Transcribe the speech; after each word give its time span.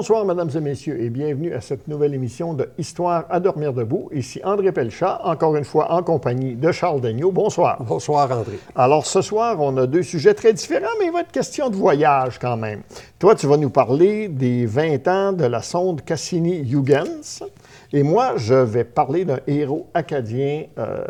Bonsoir, 0.00 0.24
mesdames 0.24 0.48
et 0.54 0.60
messieurs, 0.60 0.98
et 0.98 1.10
bienvenue 1.10 1.52
à 1.52 1.60
cette 1.60 1.86
nouvelle 1.86 2.14
émission 2.14 2.54
de 2.54 2.70
Histoire 2.78 3.26
à 3.28 3.38
dormir 3.38 3.74
debout. 3.74 4.08
Ici 4.14 4.40
André 4.42 4.72
Pelchat, 4.72 5.20
encore 5.24 5.56
une 5.56 5.64
fois 5.64 5.92
en 5.92 6.02
compagnie 6.02 6.54
de 6.54 6.72
Charles 6.72 7.02
Daigneault. 7.02 7.32
Bonsoir. 7.32 7.82
Bonsoir, 7.82 8.32
André. 8.32 8.58
Alors, 8.74 9.04
ce 9.04 9.20
soir, 9.20 9.60
on 9.60 9.76
a 9.76 9.86
deux 9.86 10.02
sujets 10.02 10.32
très 10.32 10.54
différents, 10.54 10.88
mais 10.98 11.08
il 11.08 11.12
va 11.12 11.20
être 11.20 11.30
question 11.30 11.68
de 11.68 11.76
voyage 11.76 12.38
quand 12.38 12.56
même. 12.56 12.80
Toi, 13.18 13.34
tu 13.34 13.46
vas 13.46 13.58
nous 13.58 13.68
parler 13.68 14.28
des 14.28 14.64
20 14.64 15.06
ans 15.06 15.32
de 15.34 15.44
la 15.44 15.60
sonde 15.60 16.00
Cassini-Huygens. 16.02 17.42
Et 17.92 18.02
moi, 18.02 18.38
je 18.38 18.54
vais 18.54 18.84
parler 18.84 19.26
d'un 19.26 19.40
héros 19.46 19.86
acadien 19.92 20.64
euh, 20.78 21.04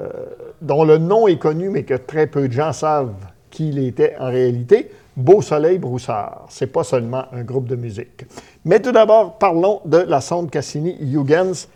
dont 0.63 0.83
le 0.83 0.99
nom 0.99 1.29
est 1.29 1.39
connu, 1.39 1.71
mais 1.71 1.85
que 1.85 1.95
très 1.95 2.27
peu 2.27 2.49
de 2.49 2.53
gens 2.53 2.73
savent 2.73 3.15
qui 3.51 3.69
il 3.69 3.79
était 3.87 4.17
en 4.19 4.31
réalité. 4.31 4.91
Beau 5.17 5.43
Soleil 5.43 5.79
Broussard. 5.79 6.47
C'est 6.49 6.73
pas 6.73 6.85
seulement 6.85 7.25
un 7.33 7.43
groupe 7.43 7.67
de 7.67 7.77
musique. 7.77 8.25
Mais 8.67 8.81
tout 8.81 8.93
d'abord, 8.93 9.39
parlons 9.39 9.81
de 9.87 9.97
la 9.97 10.21
sonde 10.21 10.51
Cassini-Huygens, 10.51 11.69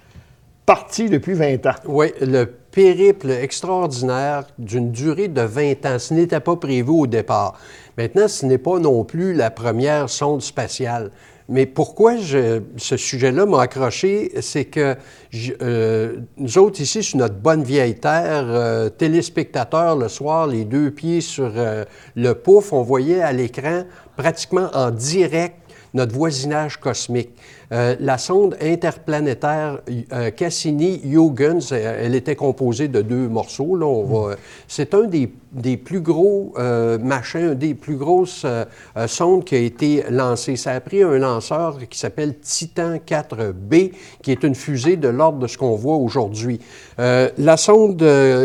partie 0.67 1.09
depuis 1.09 1.33
20 1.33 1.65
ans. 1.67 1.75
Oui, 1.87 2.09
le 2.21 2.45
périple 2.45 3.31
extraordinaire 3.31 4.45
d'une 4.59 4.93
durée 4.93 5.29
de 5.29 5.41
20 5.41 5.87
ans. 5.87 5.99
Ce 5.99 6.13
n'était 6.13 6.41
pas 6.41 6.57
prévu 6.57 6.91
au 6.91 7.07
départ. 7.07 7.59
Maintenant, 7.97 8.29
ce 8.29 8.45
n'est 8.45 8.59
pas 8.59 8.79
non 8.79 9.03
plus 9.05 9.33
la 9.33 9.51
première 9.51 10.11
sonde 10.11 10.43
spatiale. 10.43 11.11
Mais 11.49 11.67
pourquoi 11.67 12.15
ce 12.19 12.97
sujet-là 12.97 13.45
m'a 13.45 13.63
accroché, 13.63 14.33
c'est 14.41 14.65
que 14.65 14.97
euh, 15.61 16.17
nous 16.39 16.59
autres 16.59 16.81
ici, 16.81 17.03
sur 17.03 17.19
notre 17.19 17.35
bonne 17.35 17.63
vieille 17.63 17.97
terre, 17.97 18.45
euh, 18.47 18.89
téléspectateurs 18.89 19.97
le 19.97 20.09
soir, 20.09 20.47
les 20.47 20.65
deux 20.65 20.91
pieds 20.91 21.21
sur 21.21 21.53
euh, 21.55 21.85
le 22.15 22.33
pouf, 22.33 22.73
on 22.73 22.83
voyait 22.83 23.21
à 23.21 23.33
l'écran 23.33 23.85
pratiquement 24.17 24.71
en 24.73 24.91
direct 24.91 25.64
notre 25.95 26.13
voisinage 26.13 26.77
cosmique. 26.77 27.31
Euh, 27.75 27.97
la 27.99 28.19
sonde 28.19 28.57
interplanétaire 28.63 29.81
euh, 30.13 30.31
Cassini-Huygens, 30.31 31.73
euh, 31.73 32.03
elle 32.05 32.15
était 32.15 32.37
composée 32.37 32.87
de 32.87 33.03
deux 33.03 33.29
morceaux. 33.29 33.75
Là, 33.75 33.87
on 33.87 34.05
va, 34.05 34.37
c'est 34.69 34.95
un 34.95 35.05
des, 35.05 35.33
des, 35.51 35.77
plus 35.77 36.01
gros 36.01 36.55
machins, 37.01 37.55
des 37.55 37.75
plus 37.75 37.97
grosses 37.97 38.47
sondes 39.07 39.45
qui 39.45 39.55
a 39.55 39.59
été 39.59 40.05
lancé. 40.11 40.57
Ça 40.57 40.73
a 40.73 40.81
pris 40.81 41.03
un 41.03 41.19
lanceur 41.19 41.79
qui 41.89 41.99
s'appelle 41.99 42.39
Titan 42.39 42.97
4B, 42.97 43.93
qui 44.23 44.33
est 44.33 44.43
une 44.43 44.55
fusée 44.55 44.97
de 44.97 45.09
l'ordre 45.09 45.39
de 45.39 45.47
ce 45.47 45.59
qu'on 45.59 45.77
voit 45.77 45.97
aujourd'hui. 45.97 46.61
la 46.99 47.57
sonde 47.57 48.05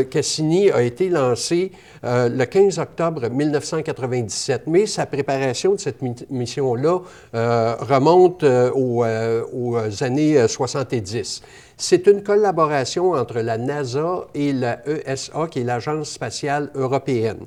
Cassini 0.09 0.71
a 0.71 0.81
été 0.83 1.09
lancée 1.09 1.71
le 2.03 2.45
15 2.45 2.79
octobre 2.79 3.29
1997, 3.29 4.63
mais 4.67 4.85
sa 4.85 5.05
préparation 5.05 5.73
de 5.73 5.79
cette 5.79 6.01
mission-là 6.29 6.99
remonte 7.33 8.43
au 8.43 9.03
euh, 9.19 9.43
aux 9.53 9.77
années 10.03 10.47
70. 10.47 11.41
Euh, 11.43 11.47
C'est 11.77 12.07
une 12.07 12.23
collaboration 12.23 13.11
entre 13.11 13.39
la 13.39 13.57
NASA 13.57 14.27
et 14.33 14.53
la 14.53 14.79
ESA, 14.87 15.47
qui 15.51 15.59
est 15.59 15.63
l'Agence 15.63 16.09
spatiale 16.09 16.71
européenne. 16.75 17.45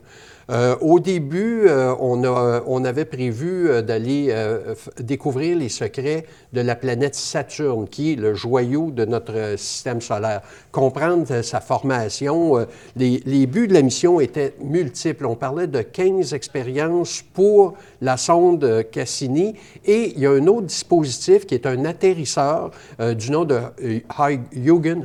Euh, 0.50 0.76
au 0.80 0.98
début, 1.00 1.66
euh, 1.66 1.94
on, 2.00 2.84
avait 2.84 3.04
prévu 3.04 3.68
euh, 3.68 3.82
d'aller 3.82 4.34
découvrir 4.98 5.56
les 5.56 5.68
secrets 5.68 6.26
de 6.52 6.60
la 6.60 6.74
planète 6.74 7.14
Saturne, 7.14 7.88
qui 7.88 8.12
est 8.12 8.16
le 8.16 8.34
joyau 8.34 8.91
de 8.91 9.04
notre 9.04 9.54
système 9.56 10.00
solaire. 10.00 10.42
Comprendre 10.70 11.42
sa 11.42 11.60
formation. 11.60 12.66
Les, 12.97 13.47
buts 13.47 13.69
de 13.69 13.75
la 13.75 13.82
mission 13.82 14.20
étaient 14.20 14.54
multiples. 14.62 15.26
On 15.26 15.36
parlait 15.36 15.66
de 15.66 15.81
15 15.81 16.34
expériences 16.34 17.22
pour 17.34 17.75
la 18.00 18.16
sonde 18.16 18.86
Cassini. 18.91 19.54
Et 19.84 20.12
il 20.14 20.20
y 20.20 20.26
a 20.26 20.32
un 20.32 20.47
autre 20.47 20.66
dispositif 20.66 21.47
qui 21.47 21.54
est 21.54 21.66
un 21.66 21.84
atterrisseur 21.84 22.70
du 23.16 23.31
nom 23.31 23.44
de 23.44 23.60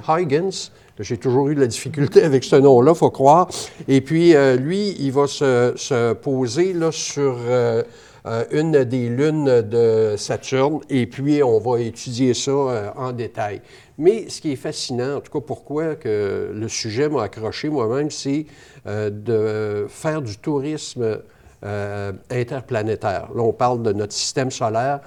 Huygens 0.08 0.72
j'ai 1.00 1.18
toujours 1.18 1.50
eu 1.50 1.56
de 1.56 1.60
la 1.60 1.68
difficulté 1.68 2.24
avec 2.24 2.44
ce 2.44 2.56
nom-là, 2.56 2.94
faut 2.94 3.12
croire. 3.12 3.50
Et 3.88 4.02
puis, 4.02 4.36
euh, 4.36 4.56
lui, 4.56 4.96
il 5.00 5.12
va 5.12 5.28
se, 5.28 6.14
poser 6.14 6.74
là, 6.74 6.92
sur 6.92 7.38
euh, 7.40 7.84
euh, 8.26 8.44
une 8.52 8.84
des 8.84 9.10
lunes 9.10 9.62
de 9.62 10.16
Saturne, 10.18 10.80
et 10.90 11.06
puis 11.06 11.44
on 11.44 11.60
va 11.60 11.80
étudier 11.80 12.34
ça 12.34 12.94
en 12.96 13.12
détail. 13.12 13.62
Mais 13.98 14.30
ce 14.30 14.42
qui 14.42 14.52
est 14.52 14.58
fascinant, 14.58 15.18
en 15.18 15.22
tout 15.22 15.32
cas 15.32 15.44
pourquoi 15.46 15.96
que 15.96 16.52
le 16.54 16.68
sujet 16.68 17.10
m'a 17.10 17.24
accroché 17.24 17.70
moi-même, 17.70 18.12
c'est 18.12 18.46
de 18.86 19.88
faire 19.90 20.22
du 20.22 20.38
tourisme 20.38 21.20
interplanétaire. 22.30 23.30
Là, 23.36 23.42
on 23.42 23.54
parle 23.54 23.82
de 23.82 23.92
notre 23.92 24.14
système 24.14 24.52
solaire 24.52 25.00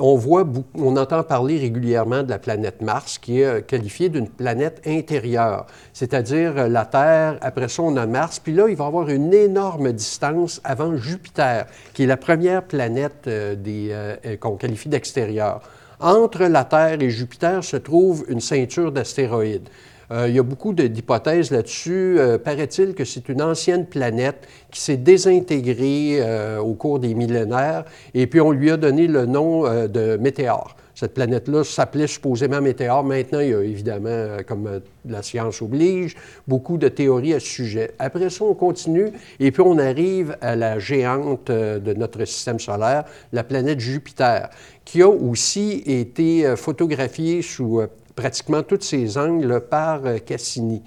on 0.00 0.16
voit, 0.16 0.44
on 0.74 0.96
entend 0.96 1.22
parler 1.22 1.58
régulièrement 1.58 2.22
de 2.22 2.30
la 2.30 2.38
planète 2.38 2.80
Mars, 2.80 3.18
qui 3.18 3.40
est 3.40 3.44
euh, 3.44 3.60
qualifiée 3.60 4.08
d'une 4.08 4.28
planète 4.28 4.80
intérieure, 4.86 5.66
c'est-à-dire 5.92 6.56
euh, 6.56 6.68
la 6.68 6.86
Terre, 6.86 7.38
après 7.42 7.68
ça 7.68 7.82
on 7.82 7.96
a 7.96 8.06
Mars, 8.06 8.40
puis 8.40 8.52
là 8.52 8.68
il 8.68 8.76
va 8.76 8.84
y 8.84 8.86
avoir 8.86 9.08
une 9.08 9.32
énorme 9.32 9.92
distance 9.92 10.60
avant 10.64 10.96
Jupiter, 10.96 11.66
qui 11.92 12.04
est 12.04 12.06
la 12.06 12.16
première 12.16 12.62
planète 12.62 13.26
euh, 13.26 14.16
qu'on 14.40 14.56
qualifie 14.56 14.88
d'extérieure. 14.88 15.60
Entre 16.00 16.44
la 16.44 16.64
Terre 16.64 17.02
et 17.02 17.10
Jupiter 17.10 17.62
se 17.62 17.76
trouve 17.76 18.24
une 18.28 18.40
ceinture 18.40 18.90
d'astéroïdes. 18.90 19.68
Euh, 20.12 20.28
il 20.28 20.34
y 20.34 20.38
a 20.38 20.42
beaucoup 20.42 20.72
d'hypothèses 20.72 21.50
là-dessus. 21.50 22.16
Euh, 22.18 22.38
paraît-il 22.38 22.94
que 22.94 23.04
c'est 23.04 23.28
une 23.28 23.42
ancienne 23.42 23.86
planète 23.86 24.48
qui 24.70 24.80
s'est 24.80 24.96
désintégrée 24.96 26.18
euh, 26.20 26.58
au 26.58 26.74
cours 26.74 26.98
des 26.98 27.14
millénaires 27.14 27.84
et 28.14 28.26
puis 28.26 28.40
on 28.40 28.50
lui 28.50 28.70
a 28.70 28.76
donné 28.76 29.06
le 29.06 29.26
nom 29.26 29.62
de 29.62 30.16
météore. 30.16 30.76
Cette 30.94 31.14
planète-là 31.14 31.64
s'appelait 31.64 32.08
supposément 32.08 32.60
météore. 32.60 33.04
Maintenant, 33.04 33.40
il 33.40 33.50
y 33.50 33.54
a 33.54 33.62
évidemment, 33.62 34.36
comme 34.46 34.80
la 35.08 35.22
science 35.22 35.62
oblige, 35.62 36.14
beaucoup 36.46 36.76
de 36.76 36.88
théories 36.88 37.32
à 37.32 37.40
ce 37.40 37.46
sujet. 37.46 37.92
Après 37.98 38.28
ça, 38.28 38.44
on 38.44 38.54
continue 38.54 39.08
et 39.38 39.50
puis 39.50 39.62
on 39.64 39.78
arrive 39.78 40.36
à 40.42 40.56
la 40.56 40.78
géante 40.78 41.50
de 41.50 41.94
notre 41.94 42.24
système 42.26 42.58
solaire, 42.58 43.04
la 43.32 43.44
planète 43.44 43.80
Jupiter, 43.80 44.50
qui 44.84 45.00
a 45.00 45.08
aussi 45.08 45.82
été 45.86 46.54
photographiée 46.56 47.40
sous 47.40 47.80
pratiquement 48.14 48.62
tous 48.62 48.80
ces 48.82 49.18
angles 49.18 49.60
par 49.60 50.04
euh, 50.04 50.18
Cassini. 50.18 50.82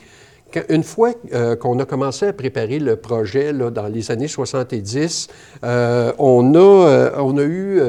Une 0.70 0.84
fois 0.84 1.14
euh, 1.34 1.56
qu'on 1.56 1.80
a 1.80 1.86
commencé 1.86 2.28
à 2.28 2.34
préparer 2.34 2.78
le 2.78 2.96
projet 2.96 3.54
dans 3.54 3.88
les 3.88 4.12
années 4.12 4.28
70, 4.28 5.28
euh, 5.64 6.14
on, 6.20 6.54
a, 6.54 7.12
on 7.18 7.36
a 7.40 7.42
eu 7.42 7.82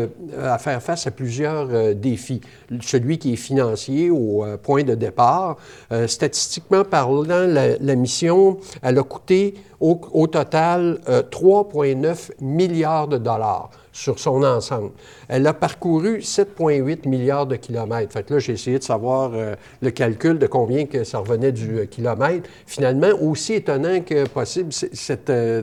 à 0.42 0.56
faire 0.56 0.82
face 0.82 1.06
à 1.06 1.10
plusieurs 1.10 1.94
défis. 1.94 2.40
Celui 2.80 3.18
qui 3.18 3.34
est 3.34 3.36
financier 3.36 4.08
au 4.08 4.46
point 4.62 4.82
de 4.82 4.94
départ. 4.94 5.58
statistiquement 6.06 6.84
parlant, 6.84 7.46
la, 7.46 7.76
la, 7.76 7.94
mission, 7.96 8.56
elle 8.80 8.98
a 8.98 9.02
coûté 9.02 9.56
au, 9.78 10.00
au 10.12 10.26
total 10.26 11.00
3,9 11.06 12.30
milliards 12.40 13.08
de 13.08 13.18
dollars 13.18 13.68
sur 13.94 14.18
son 14.18 14.42
ensemble. 14.42 14.90
Elle 15.28 15.46
a 15.46 15.54
parcouru 15.54 16.18
7,8 16.18 17.08
milliards 17.08 17.46
de 17.46 17.54
kilomètres. 17.54 18.12
Fait 18.12 18.24
que 18.24 18.34
là, 18.34 18.40
j'ai 18.40 18.54
essayé 18.54 18.78
de 18.78 18.82
savoir 18.82 19.30
euh, 19.34 19.54
le 19.80 19.90
calcul 19.92 20.38
de 20.38 20.48
combien 20.48 20.84
que 20.86 21.04
ça 21.04 21.18
revenait 21.18 21.52
du 21.52 21.78
euh, 21.78 21.86
kilomètre. 21.86 22.50
Finalement, 22.66 23.10
aussi 23.22 23.54
étonnant 23.54 24.00
que 24.00 24.26
possible, 24.26 24.72
cette, 24.72 25.30
euh, 25.30 25.62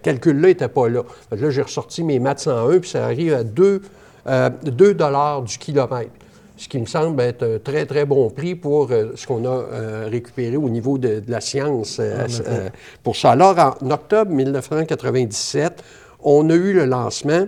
calcul-là 0.00 0.48
n'était 0.48 0.68
pas 0.68 0.88
là. 0.88 1.02
Fait 1.28 1.36
que 1.36 1.42
là, 1.42 1.50
j'ai 1.50 1.62
ressorti 1.62 2.04
mes 2.04 2.20
maths 2.20 2.38
101, 2.38 2.78
puis 2.78 2.88
ça 2.88 3.04
arrive 3.04 3.34
à 3.34 3.42
2, 3.42 3.82
2 4.62 4.94
dollars 4.94 5.42
du 5.42 5.58
kilomètre 5.58 6.10
ce 6.56 6.68
qui 6.68 6.78
me 6.78 6.84
semble 6.84 7.22
être 7.22 7.42
un 7.42 7.58
très, 7.58 7.86
très 7.86 8.04
bon 8.04 8.28
prix 8.28 8.54
pour 8.54 8.90
ce 8.90 9.26
qu'on 9.26 9.46
a 9.46 9.64
récupéré 10.10 10.58
au 10.58 10.68
niveau 10.68 10.98
de, 10.98 11.20
de 11.20 11.30
la 11.30 11.40
science 11.40 11.98
pour 13.02 13.16
ça. 13.16 13.30
Alors, 13.30 13.78
en 13.80 13.90
octobre 13.90 14.30
1997, 14.30 15.82
on 16.22 16.48
a 16.50 16.54
eu 16.54 16.72
le 16.72 16.84
lancement. 16.84 17.46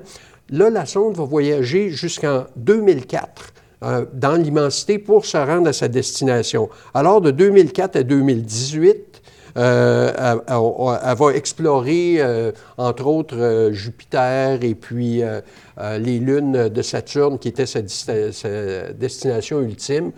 Là, 0.50 0.70
la 0.70 0.86
sonde 0.86 1.16
va 1.16 1.24
voyager 1.24 1.90
jusqu'en 1.90 2.44
2004 2.56 3.52
euh, 3.82 4.04
dans 4.12 4.40
l'immensité 4.40 4.98
pour 4.98 5.26
se 5.26 5.36
rendre 5.36 5.68
à 5.68 5.72
sa 5.72 5.88
destination. 5.88 6.68
Alors, 6.94 7.20
de 7.20 7.30
2004 7.30 7.96
à 7.96 8.02
2018, 8.02 9.22
euh, 9.56 10.38
elle, 10.46 11.16
va 11.16 11.30
explorer, 11.34 12.16
euh, 12.18 12.52
entre 12.76 13.06
autres, 13.06 13.70
Jupiter 13.72 14.62
et 14.62 14.74
puis 14.74 15.22
les 15.98 16.18
lunes 16.18 16.68
de 16.68 16.82
Saturne, 16.82 17.38
qui 17.38 17.48
était 17.48 17.66
sa 17.66 17.80
destination 18.92 19.60
ultime. 19.62 20.12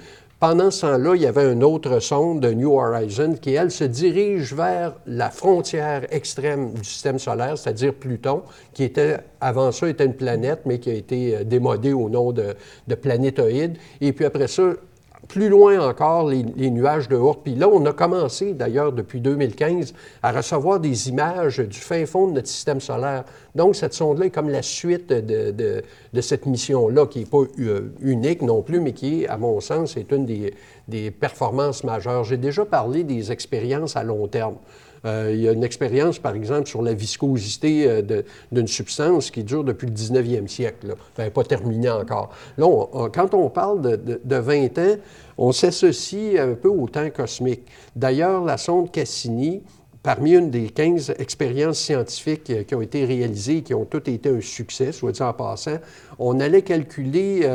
Pendant 0.47 0.71
ce 0.71 0.83
temps-là, 0.83 1.15
il 1.15 1.23
y 1.23 1.27
avait 1.27 1.51
une 1.51 1.65
autre 1.65 2.01
sonde 2.01 2.41
de 2.41 2.53
New 2.53 2.71
Horizons 2.71 3.33
qui, 3.41 3.55
elle, 3.55 3.71
se 3.71 3.85
dirige 3.85 4.53
vers 4.53 4.93
la 5.07 5.31
frontière 5.31 6.07
extrême 6.11 6.75
du 6.75 6.85
système 6.85 7.19
solaire, 7.19 7.57
c'est-à-dire 7.57 7.95
Pluton, 7.95 8.43
qui 8.75 8.85
était, 8.85 9.21
avant 9.41 9.73
ça, 9.73 9.89
était 9.89 10.05
une 10.05 10.13
planète, 10.13 10.61
mais 10.67 10.81
qui 10.81 10.91
a 10.91 10.93
été 10.93 11.35
euh, 11.35 11.45
démodée 11.45 11.95
au 11.95 12.11
nom 12.11 12.31
de, 12.31 12.55
de 12.87 12.95
planétoïde. 12.95 13.79
Et 14.03 14.13
puis 14.13 14.27
après 14.27 14.47
ça, 14.47 14.65
plus 15.29 15.49
loin 15.49 15.81
encore 15.81 16.29
les, 16.29 16.71
nuages 16.71 17.09
de 17.09 17.17
Oort. 17.17 17.43
Puis 17.43 17.55
là, 17.55 17.69
on 17.69 17.85
a 17.87 17.93
commencé 17.93 18.53
d'ailleurs 18.53 18.93
depuis 18.93 19.21
2015 19.21 19.95
à 20.23 20.33
recevoir 20.33 20.81
des 20.81 21.09
images 21.09 21.59
du 21.59 21.79
fin 21.79 22.05
fond 22.07 22.29
de 22.29 22.33
notre 22.35 22.49
système 22.49 22.81
solaire. 22.81 23.25
Donc, 23.55 23.77
cette 23.77 23.95
sonde-là 23.95 24.27
est 24.27 24.31
comme 24.31 24.49
la 24.49 24.63
suite 24.63 25.09
de, 25.09 25.83
cette 26.21 26.47
mission-là, 26.47 27.07
qui 27.07 27.21
n'est 27.21 27.27
pas 27.27 27.43
euh, 27.61 27.93
unique 28.01 28.43
non 28.43 28.63
plus, 28.63 28.81
mais 28.81 28.93
qui, 28.93 29.27
à 29.27 29.37
mon 29.37 29.61
sens, 29.61 29.97
est 29.97 30.11
une 30.13 30.27
des, 30.27 30.55
des 30.89 31.11
performances 31.11 31.85
majeures. 31.85 32.25
J'ai 32.25 32.37
déjà 32.37 32.65
parlé 32.65 33.05
des 33.05 33.33
expériences 33.33 33.97
à 33.97 34.03
long 34.03 34.27
terme. 34.29 34.57
Euh, 35.05 35.31
il 35.33 35.41
y 35.41 35.49
a 35.49 35.53
une 35.53 35.65
expérience, 35.65 36.19
par 36.19 36.35
exemple, 36.35 36.67
sur 36.67 36.83
la 36.83 36.95
viscosité 36.95 37.87
euh, 37.87 38.23
d'une 38.53 38.67
substance 38.67 39.31
qui 39.31 39.45
dure 39.45 39.65
depuis 39.65 39.87
le 39.87 39.93
19e 39.93 40.49
siècle. 40.49 40.95
Là. 41.17 41.31
pas 41.31 41.45
terminée 41.45 41.91
encore. 41.91 42.31
Là, 42.57 43.09
quand 43.13 43.35
on 43.35 43.51
parle 43.51 43.83
de, 43.83 44.21
de 44.23 44.37
20 44.37 44.79
ans, 44.79 44.97
on 45.37 45.53
s'associe 45.53 46.39
un 46.39 46.55
peu 46.55 46.69
au 46.69 46.89
temps 46.89 47.11
cosmique. 47.11 47.67
D'ailleurs, 47.95 48.45
la 48.45 48.57
sonde 48.57 48.91
Cassini, 48.91 49.63
parmi 50.03 50.35
une 50.35 50.51
des 50.51 50.69
15 50.69 51.15
expériences 51.19 51.79
scientifiques 51.79 52.51
euh, 52.51 52.63
qui 52.63 52.75
ont 52.75 52.81
été 52.81 53.05
réalisées, 53.05 53.63
qui 53.63 53.75
ont 53.75 53.85
toutes 53.85 54.09
été 54.09 54.31
un 54.31 54.41
succès, 54.41 54.93
soit 54.93 55.13
dit 55.13 55.23
en 55.23 55.33
passant, 55.35 55.79
on 56.19 56.41
allait 56.41 56.63
calculer 56.63 57.47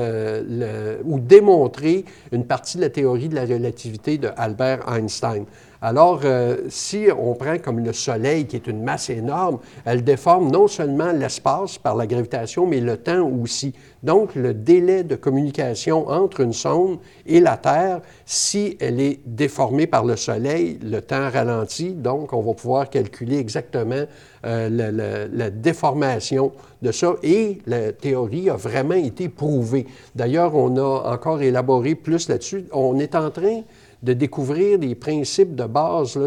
ou 1.05 1.19
démontrer 1.19 2.05
une 2.31 2.45
partie 2.45 2.77
de 2.77 2.81
la 2.81 2.89
théorie 2.89 3.29
de 3.29 3.35
la 3.35 3.45
relativité 3.45 4.17
de 4.17 4.29
Albert 4.35 4.87
Einstein. 4.91 5.45
Alors, 5.81 6.21
euh, 6.25 6.57
si 6.67 7.07
on 7.17 7.35
prend 7.35 7.57
comme 7.57 7.79
le 7.79 7.93
Soleil, 7.93 8.45
qui 8.47 8.57
est 8.57 8.67
une 8.67 8.83
masse 8.83 9.09
énorme, 9.09 9.59
elle 9.85 10.03
déforme 10.03 10.51
non 10.51 10.67
seulement 10.67 11.13
l'espace 11.13 11.77
par 11.77 11.95
la 11.95 12.05
gravitation, 12.05 12.67
mais 12.67 12.81
le 12.81 12.97
temps 12.97 13.25
aussi. 13.41 13.73
Donc, 14.03 14.35
le 14.35 14.53
délai 14.53 15.03
de 15.03 15.15
communication 15.15 16.09
entre 16.09 16.41
une 16.41 16.51
sonde 16.51 16.99
et 17.25 17.39
la 17.39 17.55
Terre, 17.55 18.01
si 18.25 18.75
elle 18.81 18.99
est 18.99 19.21
déformée 19.25 19.87
par 19.87 20.03
le 20.03 20.17
Soleil, 20.17 20.79
le 20.83 21.01
temps 21.01 21.29
ralentit. 21.29 21.93
Donc, 21.93 22.33
on 22.33 22.41
va 22.41 22.53
pouvoir 22.53 22.89
calculer 22.89 23.37
exactement 23.37 24.03
euh, 24.45 25.27
la, 25.31 25.49
déformation 25.49 26.51
de 26.81 26.91
ça. 26.91 27.15
Et 27.23 27.59
la 27.65 27.93
théorie 27.93 28.49
a 28.49 28.55
vraiment 28.55 28.95
été 28.95 29.29
prouvée. 29.29 29.85
D'ailleurs, 30.13 30.55
on 30.55 30.75
a 30.77 31.13
encore 31.13 31.41
élaboré 31.41 31.95
plus 31.95 32.27
là-dessus. 32.27 32.65
On 32.73 32.99
est 32.99 33.15
en 33.15 33.31
train 33.31 33.61
de 34.01 34.13
découvrir 34.13 34.79
des 34.79 34.95
principes 34.95 35.55
de 35.55 35.65
base 35.65 36.17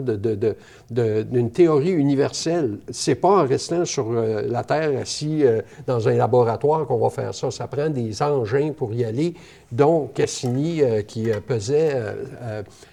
d'une 0.90 1.50
théorie 1.50 1.92
universelle. 1.92 2.78
C'est 2.90 3.14
pas 3.14 3.42
en 3.42 3.46
restant 3.46 3.84
sur 3.84 4.10
euh, 4.10 4.42
la 4.46 4.62
Terre 4.62 5.00
assis 5.00 5.42
euh, 5.42 5.62
dans 5.86 6.06
un 6.06 6.14
laboratoire 6.14 6.86
qu'on 6.86 6.98
va 6.98 7.08
faire 7.08 7.34
ça. 7.34 7.50
Ça 7.50 7.66
prend 7.69 7.88
des 7.88 8.22
engins 8.22 8.72
pour 8.72 8.92
y 8.92 9.04
aller, 9.04 9.34
dont 9.72 10.08
Cassini, 10.14 10.82
euh, 10.82 11.02
qui 11.02 11.28
pesait 11.46 11.96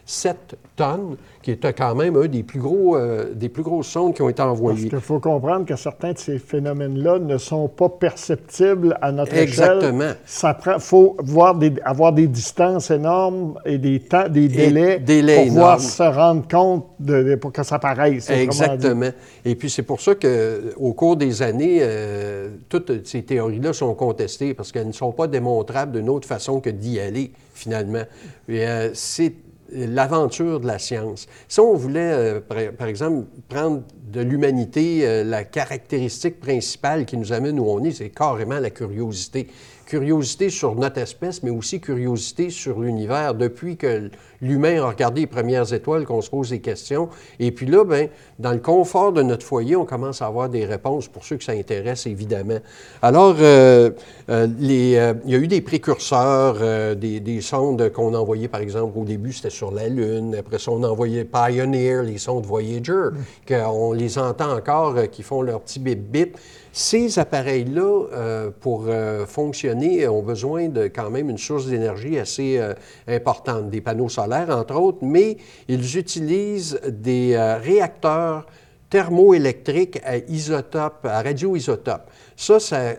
7 0.09 0.57
tonnes, 0.75 1.17
qui 1.43 1.51
était 1.51 1.73
quand 1.73 1.93
même 1.93 2.15
un 2.15 2.27
des 2.27 2.41
plus 2.41 2.59
gros, 2.59 2.97
euh, 2.97 3.33
des 3.33 3.47
plus 3.47 3.61
grosses 3.61 3.87
sondes 3.87 4.15
qui 4.15 4.21
ont 4.21 4.29
été 4.29 4.41
envoyées. 4.41 4.89
Parce 4.89 5.03
qu'il 5.03 5.07
faut 5.07 5.19
comprendre 5.19 5.65
que 5.65 5.75
certains 5.75 6.13
de 6.13 6.17
ces 6.17 6.39
phénomènes-là 6.39 7.19
ne 7.19 7.37
sont 7.37 7.67
pas 7.67 7.89
perceptibles 7.89 8.97
à 9.01 9.11
notre 9.11 9.35
Exactement. 9.35 10.13
Exactement. 10.23 10.75
Il 10.77 10.81
faut 10.81 11.15
voir 11.19 11.55
des, 11.55 11.73
avoir 11.85 12.11
des 12.11 12.27
distances 12.27 12.89
énormes 12.89 13.59
et 13.65 13.77
des 13.77 13.99
temps, 13.99 14.27
des 14.27 14.47
délais, 14.47 14.99
pour 14.99 15.47
pouvoir 15.47 15.79
se 15.79 16.03
rendre 16.03 16.47
compte 16.47 16.85
de, 16.99 17.35
pour 17.35 17.51
que 17.51 17.63
ça 17.63 17.75
apparaisse. 17.75 18.29
Exactement. 18.29 19.09
Et 19.45 19.55
puis 19.55 19.69
c'est 19.69 19.83
pour 19.83 20.01
ça 20.01 20.15
qu'au 20.15 20.93
cours 20.93 21.17
des 21.17 21.41
années, 21.41 21.79
euh, 21.81 22.49
toutes 22.67 23.05
ces 23.05 23.21
théories-là 23.21 23.73
sont 23.73 23.93
contestées 23.93 24.53
parce 24.53 24.71
qu'elles 24.71 24.87
ne 24.87 24.91
sont 24.91 25.11
pas 25.11 25.27
démontrables 25.27 25.91
d'une 25.93 26.09
autre 26.09 26.27
façon 26.27 26.59
que 26.59 26.68
d'y 26.71 26.99
aller 26.99 27.31
finalement. 27.53 28.03
Euh, 28.49 28.91
c'est 28.93 29.33
l'aventure 29.71 30.59
de 30.59 30.67
la 30.67 30.79
science. 30.79 31.27
Si 31.47 31.59
on 31.59 31.73
voulait, 31.73 32.39
euh, 32.49 32.71
par, 32.71 32.87
exemple, 32.87 33.27
prendre 33.47 33.83
de 34.11 34.21
l'humanité 34.21 35.07
euh, 35.07 35.23
la 35.23 35.43
caractéristique 35.43 36.39
principale 36.39 37.05
qui 37.05 37.17
nous 37.17 37.33
amène 37.33 37.59
où 37.59 37.65
on 37.69 37.83
est, 37.83 37.91
c'est 37.91 38.09
carrément 38.09 38.59
la 38.59 38.69
curiosité 38.69 39.47
curiosité 39.89 40.51
sur 40.51 40.75
notre 40.75 40.99
espèce, 40.99 41.41
mais 41.41 41.49
aussi 41.49 41.81
curiosité 41.81 42.51
sur 42.51 42.79
l'univers. 42.79 43.33
Depuis 43.33 43.75
que 43.75 44.11
l'humain 44.39 44.83
a 44.83 44.87
regardé 44.87 45.21
les 45.21 45.27
premières 45.27 45.73
étoiles, 45.73 46.05
qu'on 46.05 46.21
se 46.21 46.29
pose 46.29 46.51
des 46.51 46.59
questions. 46.59 47.09
Et 47.39 47.51
puis 47.51 47.65
là, 47.65 47.83
ben, 47.83 48.07
dans 48.37 48.51
le 48.51 48.59
confort 48.59 49.11
de 49.13 49.23
notre 49.23 49.43
foyer, 49.43 49.75
on 49.75 49.85
commence 49.85 50.21
à 50.21 50.27
avoir 50.27 50.47
des 50.47 50.63
réponses 50.63 51.07
pour 51.07 51.25
ceux 51.25 51.37
que 51.37 51.43
ça 51.43 51.53
intéresse, 51.53 52.05
évidemment. 52.05 52.59
Alors, 53.01 53.35
euh, 53.39 53.89
euh, 54.29 54.47
les, 54.59 54.95
euh, 54.95 55.15
il 55.25 55.31
y 55.31 55.35
a 55.35 55.39
eu 55.39 55.47
des 55.47 55.61
précurseurs, 55.61 56.95
des, 56.95 57.19
des, 57.19 57.41
sondes 57.41 57.91
qu'on 57.91 58.13
a 58.13 58.17
envoyées, 58.17 58.47
par 58.47 58.61
exemple, 58.61 58.95
au 58.95 59.05
début, 59.05 59.33
c'était 59.33 59.49
sur 59.49 59.71
la 59.71 59.87
Lune. 59.87 60.35
Après 60.37 60.59
ça, 60.59 60.71
on 60.71 60.83
a 60.83 60.87
envoyé 60.87 61.25
Pioneer, 61.25 62.03
les 62.03 62.19
sondes 62.19 62.45
Voyager, 62.45 63.09
qu'on 63.47 63.93
les 63.93 64.19
entend 64.19 64.55
encore, 64.55 64.95
qui 65.11 65.23
font 65.23 65.41
leur 65.41 65.61
petit 65.61 65.79
bip-bip. 65.79 66.37
Ces 66.71 67.17
appareils-là, 67.17 68.05
euh, 68.13 68.51
pour 68.59 68.85
euh, 68.87 69.25
fonctionner, 69.25 70.07
ont 70.07 70.21
besoin 70.21 70.69
de 70.69 70.83
quand 70.83 71.09
même 71.09 71.29
une 71.29 71.37
source 71.37 71.67
d'énergie 71.67 72.19
assez 72.19 72.57
euh, 72.59 72.73
importante, 73.07 73.69
des 73.69 73.81
panneaux 73.81 74.09
solaires 74.09 74.49
entre 74.49 74.75
autres, 74.75 74.99
mais 75.01 75.37
ils 75.67 75.97
utilisent 75.97 76.79
des 76.87 77.35
réacteurs 77.61 78.45
thermoélectriques 78.89 79.99
à 80.03 80.17
isotopes, 80.17 81.05
à 81.05 81.21
radioisotopes. 81.21 82.09
Ça, 82.35 82.59
ça 82.59 82.89
a 82.89 82.93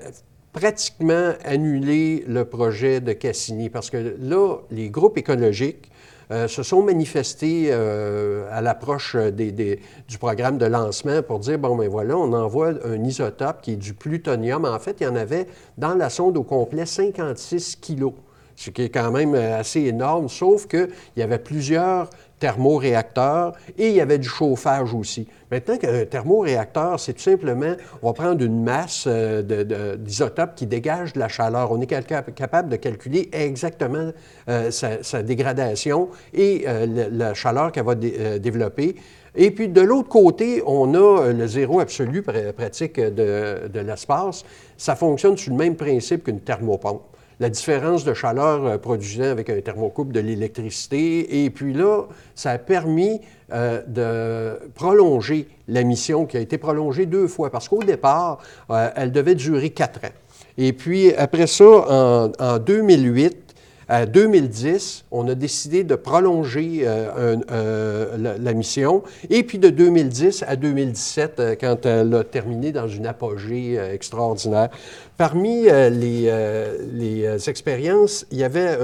pratiquement 0.53 1.33
annulé 1.45 2.25
le 2.27 2.45
projet 2.45 3.01
de 3.01 3.13
Cassini 3.13 3.71
parce 3.71 3.89
que 3.89 4.17
là, 4.21 4.57
les 4.71 4.91
groupes 4.91 5.17
écologiques 5.17 5.90
euh, 6.31 6.47
se 6.49 6.63
sont 6.63 6.83
manifestés 6.83 7.69
euh, 7.71 8.47
à 8.53 8.61
l'approche 8.61 9.17
du 9.17 10.19
programme 10.19 10.59
de 10.59 10.67
lancement 10.67 11.23
pour 11.23 11.41
dire, 11.41 11.59
bon, 11.59 11.77
ben 11.77 11.89
voilà, 11.89 12.17
on 12.17 12.33
envoie 12.33 12.73
un 12.85 13.03
isotope 13.05 13.63
qui 13.63 13.73
est 13.73 13.77
du 13.77 13.95
plutonium. 13.95 14.65
En 14.65 14.79
fait, 14.79 14.99
il 15.01 15.05
y 15.05 15.07
en 15.07 15.17
avait 15.17 15.47
dans 15.77 15.95
la 15.95 16.09
sonde 16.09 16.37
au 16.37 16.43
complet 16.43 16.87
56 16.87 17.77
kilos 17.81 18.13
ce 18.61 18.69
qui 18.69 18.83
est 18.83 18.89
quand 18.91 19.11
même 19.11 19.35
euh, 19.35 19.59
assez 19.59 19.81
énorme, 19.81 20.29
sauf 20.29 20.67
qu'il 20.67 20.91
y 21.17 21.23
avait 21.23 21.39
plusieurs 21.39 22.11
thermoréacteurs 22.41 23.53
et 23.79 23.89
il 23.89 23.95
y 23.95 24.01
avait 24.01 24.19
du 24.19 24.29
chauffage 24.29 24.93
aussi. 24.93 25.29
Maintenant 25.53 25.77
qu'un 25.77 26.05
thermoréacteur, 26.07 26.99
c'est 26.99 27.13
tout 27.13 27.23
simplement, 27.23 27.75
on 28.03 28.09
va 28.09 28.13
prendre 28.13 28.45
une 28.45 28.65
masse 28.65 29.05
euh, 29.07 29.97
d'isotopes 29.97 30.55
qui 30.57 30.67
dégage 30.67 31.13
de 31.13 31.21
la 31.21 31.29
chaleur. 31.29 31.71
On 31.71 31.81
est 31.81 31.87
capable 31.87 32.69
de 32.69 32.77
calculer 32.77 33.29
exactement 33.33 34.11
euh, 34.49 34.71
sa, 34.71 35.23
dégradation 35.23 36.09
et 36.35 36.65
euh, 36.67 37.09
la 37.13 37.35
chaleur 37.35 37.71
qu'elle 37.71 37.85
va 37.85 37.95
développer. 37.95 38.97
Et 39.37 39.53
puis 39.53 39.69
de 39.69 39.81
l'autre 39.81 40.09
côté, 40.09 40.63
on 40.67 40.95
a 40.95 41.33
le 41.33 41.47
zéro 41.47 41.79
absolu 41.79 42.23
pratique 42.23 42.99
de 42.99 43.81
l'espace. 43.81 44.45
Ça 44.77 44.97
fonctionne 44.97 45.37
sur 45.37 45.53
le 45.53 45.59
même 45.59 45.77
principe 45.77 46.25
qu'une 46.25 46.41
thermopompe 46.41 47.03
la 47.41 47.49
différence 47.49 48.05
de 48.05 48.13
chaleur 48.15 48.65
euh, 48.65 48.79
produisant 48.79 49.25
avec 49.25 49.49
un 49.51 49.61
thermocouple 49.61 50.13
de 50.13 50.21
l'électricité. 50.21 51.45
Et 51.45 51.51
puis 51.51 51.73
là, 51.73 52.05
ça 52.35 52.51
a 52.53 52.59
permis 52.59 53.21
euh, 53.53 53.83
de 53.89 54.69
prolonger 54.75 55.49
la 55.67 55.83
mission 55.83 56.27
qui 56.27 56.37
a 56.37 56.41
été 56.41 56.59
prolongée 56.59 57.07
deux 57.07 57.27
fois 57.27 57.51
parce 57.51 57.69
qu'au 57.69 57.83
départ, 57.83 58.39
euh, 58.71 58.91
elle 58.95 59.11
devait 59.11 59.35
durer 59.35 59.71
quatre 59.71 60.05
ans. 60.05 60.15
Et 60.59 60.75
puis 60.75 61.15
après 61.15 61.47
ça, 61.47 61.65
en, 61.65 62.31
en 62.39 62.59
2008, 62.59 63.50
en 63.91 64.07
2010, 64.07 65.07
on 65.11 65.27
a 65.27 65.35
décidé 65.35 65.83
de 65.83 65.97
prolonger 65.97 66.83
euh, 66.85 67.37
euh, 67.51 68.37
la, 68.39 68.53
mission. 68.55 69.03
Et 69.29 69.43
puis 69.43 69.59
de 69.59 69.69
2010 69.69 70.45
à 70.47 70.55
2017, 70.55 71.41
euh, 71.41 71.57
quand 71.61 71.85
elle 71.87 72.15
a 72.15 72.23
terminé 72.23 72.71
dans 72.71 72.87
une 72.87 73.09
apogée 73.09 73.75
extraordinaire. 73.93 74.69
Parmi 75.17 75.65
les, 75.65 76.29
expériences, 77.49 78.27
il 78.31 78.39
y 78.39 78.45
avait 78.45 78.79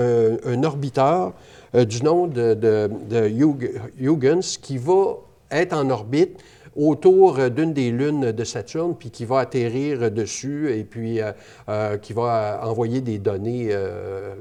un, 0.45 0.65
orbiteur 0.65 1.35
du 1.73 2.03
nom 2.03 2.27
de, 2.27 2.55
de, 2.55 2.91
de 3.09 4.59
qui 4.61 4.79
va 4.79 5.19
être 5.53 5.73
en 5.73 5.89
orbite 5.91 6.41
autour 6.77 7.51
d'une 7.51 7.73
des 7.73 7.91
lunes 7.91 8.33
de 8.33 8.45
Saturne, 8.45 8.95
puis 8.99 9.11
qui 9.11 9.25
va 9.25 9.41
atterrir 9.41 10.11
dessus 10.11 10.73
et 10.73 10.85
puis 10.85 11.21
euh, 11.21 11.33
euh, 11.69 11.97
qui 11.99 12.13
va 12.13 12.61
envoyer 12.63 13.01
des 13.01 13.19
données 13.19 13.69
euh, 13.71 14.35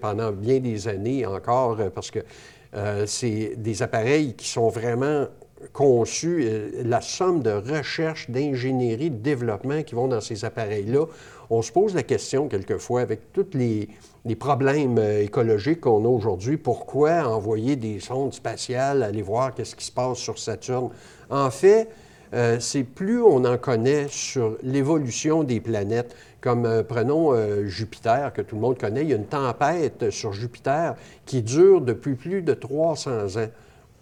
pendant 0.00 0.32
bien 0.32 0.58
des 0.58 0.88
années 0.88 1.24
encore, 1.24 1.78
parce 1.94 2.10
que 2.10 2.20
c'est 3.06 3.54
des 3.56 3.82
appareils 3.82 4.34
qui 4.34 4.48
sont 4.48 4.68
vraiment 4.68 5.28
conçus, 5.72 6.48
la 6.84 7.00
somme 7.00 7.42
de 7.42 7.50
recherche, 7.50 8.30
d'ingénierie, 8.30 9.10
de 9.10 9.16
développement 9.16 9.82
qui 9.82 9.94
vont 9.94 10.08
dans 10.08 10.20
ces 10.20 10.44
appareils-là. 10.44 11.06
On 11.50 11.62
se 11.62 11.70
pose 11.70 11.94
la 11.94 12.02
question 12.02 12.48
quelquefois 12.48 13.02
avec 13.02 13.32
tous 13.32 13.46
les, 13.54 13.88
problèmes 14.36 14.98
écologiques 14.98 15.82
qu'on 15.82 16.04
a 16.04 16.08
aujourd'hui, 16.08 16.56
pourquoi 16.56 17.28
envoyer 17.28 17.76
des 17.76 18.00
sondes 18.00 18.34
spatiales, 18.34 19.02
aller 19.02 19.22
voir 19.22 19.54
qu'est-ce 19.54 19.76
qui 19.76 19.84
se 19.84 19.92
passe 19.92 20.18
sur 20.18 20.38
Saturne? 20.38 20.90
En 21.30 21.50
fait, 21.50 21.88
euh, 22.34 22.58
c'est 22.60 22.82
plus 22.82 23.22
on 23.22 23.44
en 23.44 23.56
connaît 23.56 24.06
sur 24.08 24.56
l'évolution 24.62 25.44
des 25.44 25.60
planètes. 25.60 26.14
Comme 26.40 26.66
euh, 26.66 26.82
prenons 26.82 27.32
euh, 27.32 27.66
Jupiter, 27.66 28.32
que 28.32 28.42
tout 28.42 28.56
le 28.56 28.60
monde 28.60 28.78
connaît, 28.78 29.02
il 29.02 29.08
y 29.08 29.12
a 29.12 29.16
une 29.16 29.26
tempête 29.26 30.10
sur 30.10 30.32
Jupiter 30.32 30.96
qui 31.24 31.42
dure 31.42 31.80
depuis 31.80 32.14
plus 32.14 32.42
de 32.42 32.54
300 32.54 33.36
ans. 33.36 33.48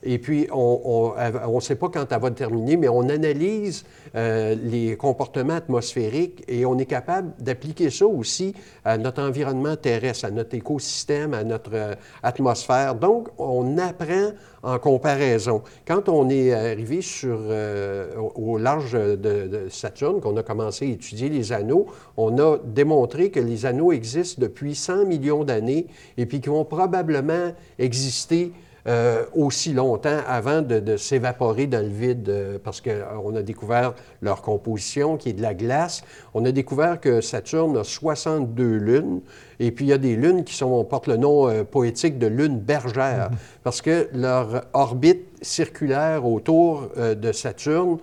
Et 0.04 0.18
puis, 0.18 0.46
on 0.52 1.14
ne 1.54 1.60
sait 1.60 1.76
pas 1.76 1.88
quand 1.88 2.06
elle 2.10 2.20
va 2.20 2.30
terminer, 2.30 2.76
mais 2.76 2.88
on 2.88 3.08
analyse 3.08 3.84
euh, 4.14 4.54
les 4.62 4.96
comportements 4.96 5.54
atmosphériques 5.54 6.44
et 6.46 6.66
on 6.66 6.78
est 6.78 6.86
capable 6.86 7.32
d'appliquer 7.40 7.90
ça 7.90 8.06
aussi 8.06 8.54
à 8.84 8.98
notre 8.98 9.22
environnement 9.22 9.76
terrestre, 9.76 10.26
à 10.26 10.30
notre 10.30 10.54
écosystème, 10.54 11.32
à 11.32 11.42
notre 11.42 11.70
euh, 11.74 11.94
atmosphère. 12.22 12.94
Donc, 12.94 13.28
on 13.38 13.78
apprend 13.78 14.32
en 14.62 14.78
comparaison. 14.78 15.62
Quand 15.86 16.08
on 16.08 16.28
est 16.28 16.52
arrivé 16.52 17.00
sur, 17.00 17.38
euh, 17.40 18.14
au 18.34 18.58
large 18.58 18.92
de, 18.92 19.16
de 19.16 19.68
Saturne, 19.70 20.20
qu'on 20.20 20.36
a 20.36 20.42
commencé 20.42 20.86
à 20.86 20.88
étudier 20.88 21.28
les 21.28 21.52
anneaux, 21.52 21.86
on 22.16 22.38
a 22.38 22.58
démontré 22.64 23.30
que 23.30 23.40
les 23.40 23.66
anneaux 23.66 23.92
existent 23.92 24.40
depuis 24.40 24.74
100 24.74 25.06
millions 25.06 25.44
d'années 25.44 25.86
et 26.18 26.26
puis 26.26 26.40
qu'ils 26.40 26.52
vont 26.52 26.64
probablement 26.64 27.52
exister 27.78 28.52
euh, 28.86 29.24
aussi 29.34 29.72
longtemps 29.72 30.18
avant 30.28 30.60
de, 30.60 30.98
s'évaporer 30.98 31.66
dans 31.66 31.80
le 31.80 31.88
vide, 31.88 32.28
euh, 32.28 32.58
parce 32.62 32.82
qu'on 32.82 32.90
euh, 32.90 33.38
a 33.38 33.42
découvert 33.42 33.94
leur 34.20 34.42
composition, 34.42 35.16
qui 35.16 35.30
est 35.30 35.32
de 35.32 35.40
la 35.40 35.54
glace. 35.54 36.02
On 36.34 36.44
a 36.44 36.52
découvert 36.52 37.00
que 37.00 37.22
Saturne 37.22 37.78
a 37.78 37.84
62 37.84 38.76
lunes, 38.76 39.20
et 39.58 39.70
puis 39.70 39.86
il 39.86 39.88
y 39.88 39.92
a 39.94 39.98
des 39.98 40.16
lunes 40.16 40.44
qui 40.44 40.54
sont, 40.54 40.84
portent 40.84 41.06
le 41.06 41.16
nom 41.16 41.64
poétique 41.64 42.18
de 42.18 42.26
lunes 42.26 42.58
bergères, 42.58 43.30
parce 43.64 43.80
que 43.80 44.10
leur 44.12 44.66
orbite 44.74 45.28
circulaire 45.40 46.26
autour 46.26 46.90
de 46.96 47.32
Saturne 47.32 47.98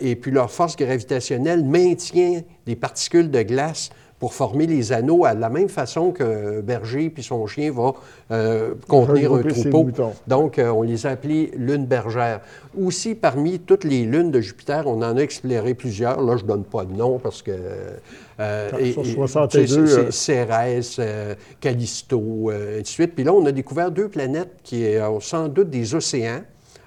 et 0.00 0.16
puis 0.16 0.30
leur 0.30 0.50
force 0.50 0.76
gravitationnelle 0.76 1.64
maintient 1.64 2.42
des 2.66 2.76
particules 2.76 3.30
de 3.30 3.42
glace 3.42 3.90
pour 4.18 4.32
former 4.32 4.66
les 4.66 4.92
anneaux 4.92 5.24
à 5.24 5.34
la 5.34 5.50
même 5.50 5.68
façon 5.68 6.10
qu'un 6.10 6.60
berger 6.62 7.10
puis 7.10 7.22
son 7.22 7.46
chien 7.46 7.70
va 7.70 7.92
euh, 8.30 8.74
contenir 8.88 9.34
un 9.34 9.42
troupeau. 9.42 9.88
Donc, 10.26 10.58
euh, 10.58 10.70
on 10.70 10.82
les 10.82 11.06
a 11.06 11.10
appelés 11.10 11.52
lunes 11.56 11.86
bergères. 11.86 12.40
Aussi, 12.78 13.14
parmi 13.14 13.58
toutes 13.58 13.84
les 13.84 14.04
lunes 14.04 14.30
de 14.30 14.40
Jupiter, 14.40 14.86
on 14.86 15.02
en 15.02 15.16
a 15.16 15.20
exploré 15.20 15.74
plusieurs. 15.74 16.22
Là, 16.22 16.36
je 16.36 16.42
ne 16.42 16.48
donne 16.48 16.64
pas 16.64 16.84
de 16.84 16.92
nom 16.92 17.18
parce 17.18 17.42
que... 17.42 17.52
Euh, 18.40 18.70
et, 18.78 18.92
62, 18.92 19.86
c'est 19.86 20.12
Cérès, 20.12 21.00
Callisto, 21.60 22.52
et 22.52 22.82
de 22.82 22.86
suite. 22.86 23.14
Puis 23.14 23.24
là, 23.24 23.32
on 23.32 23.44
a 23.46 23.52
découvert 23.52 23.90
deux 23.90 24.08
planètes 24.08 24.56
qui 24.62 24.86
ont 25.00 25.20
sans 25.20 25.48
doute 25.48 25.70
des 25.70 25.94
océans 25.94 26.42